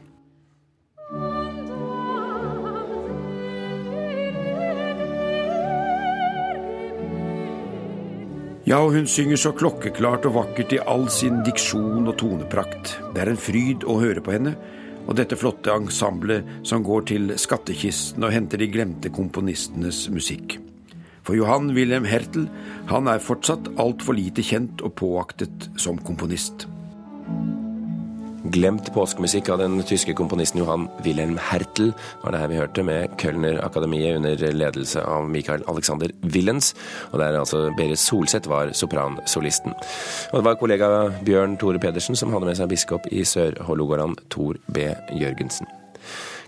Ja, 8.69 8.83
og 8.85 8.93
hun 8.93 9.07
synger 9.09 9.39
så 9.41 9.49
klokkeklart 9.57 10.27
og 10.29 10.35
vakkert 10.35 10.75
i 10.75 10.81
all 10.91 11.07
sin 11.09 11.39
diksjon 11.41 12.05
og 12.05 12.19
toneprakt. 12.21 12.91
Det 13.15 13.23
er 13.23 13.31
en 13.31 13.39
fryd 13.41 13.81
å 13.89 13.95
høre 13.97 14.21
på 14.21 14.35
henne, 14.35 14.51
og 15.09 15.15
dette 15.17 15.39
flotte 15.41 15.73
ensemblet 15.73 16.45
som 16.61 16.85
går 16.85 17.07
til 17.09 17.33
skattkisten 17.41 18.27
og 18.27 18.35
henter 18.35 18.61
de 18.61 18.69
glemte 18.69 19.09
komponistenes 19.09 20.03
musikk. 20.13 20.59
For 21.25 21.33
Johan 21.33 21.73
Wilhelm 21.73 22.05
Hertel, 22.05 22.45
han 22.93 23.09
er 23.09 23.25
fortsatt 23.25 23.71
altfor 23.81 24.19
lite 24.21 24.45
kjent 24.45 24.85
og 24.85 24.93
påaktet 25.01 25.71
som 25.73 25.97
komponist. 26.05 26.67
Glemt 28.49 28.87
påskemusikk 28.95 29.49
av 29.53 29.59
den 29.61 29.77
tyske 29.85 30.13
komponisten 30.17 30.61
Johan 30.63 30.87
Wilhelm 31.05 31.35
Hertel 31.49 31.91
var 32.23 32.33
det 32.33 32.39
her 32.41 32.49
vi 32.49 32.57
hørte, 32.57 32.85
med 32.87 33.13
Kölner-akademiet 33.21 34.17
under 34.17 34.41
ledelse 34.55 35.03
av 35.05 35.27
Michael 35.29 35.61
Alexander 35.69 36.09
Willens. 36.23 36.71
Og 37.11 37.19
der 37.21 37.37
altså 37.37 37.67
Berit 37.77 38.01
Solseth 38.01 38.49
var 38.49 38.73
sopransolisten. 38.73 39.75
Og 40.31 40.39
det 40.39 40.45
var 40.47 40.57
kollega 40.57 40.89
Bjørn 41.25 41.59
Tore 41.61 41.81
Pedersen 41.83 42.17
som 42.17 42.33
hadde 42.33 42.49
med 42.49 42.57
seg 42.57 42.71
biskop 42.71 43.05
i 43.13 43.21
Sør-Hålogaland, 43.27 44.25
Tor 44.33 44.57
B. 44.73 44.89
Jørgensen. 45.13 45.69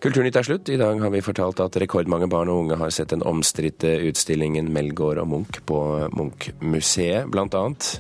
Kulturnytt 0.01 0.39
er 0.39 0.47
slutt. 0.47 0.69
I 0.73 0.81
dag 0.81 0.97
har 0.97 1.13
vi 1.13 1.21
fortalt 1.21 1.61
at 1.61 1.77
rekordmange 1.77 2.25
barn 2.31 2.49
og 2.49 2.63
unge 2.63 2.81
har 2.81 2.89
sett 2.89 3.13
den 3.13 3.21
omstridte 3.21 3.99
utstillingen 4.09 4.71
Melgaard 4.73 5.21
og 5.21 5.29
Munch 5.29 5.61
på 5.69 5.81
Munch-museet, 6.17 7.29
blant 7.29 7.53
annet. 7.53 7.91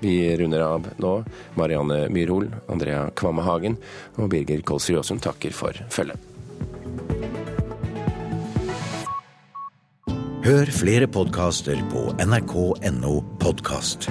Vi 0.00 0.36
runder 0.40 0.64
av 0.64 0.88
nå. 0.96 1.12
Marianne 1.60 2.06
Myrhol, 2.12 2.48
Andrea 2.72 3.06
Kvamme 3.16 3.44
Hagen 3.44 3.76
og 4.16 4.30
Birger 4.32 4.64
Kolsrud 4.64 5.00
Jåsund 5.00 5.24
takker 5.24 5.54
for 5.54 5.76
følget. 5.92 6.26
Hør 10.40 10.70
flere 10.72 11.06
podkaster 11.06 11.82
på 11.92 12.06
nrk.no 12.24 13.18
podkast. 13.42 14.08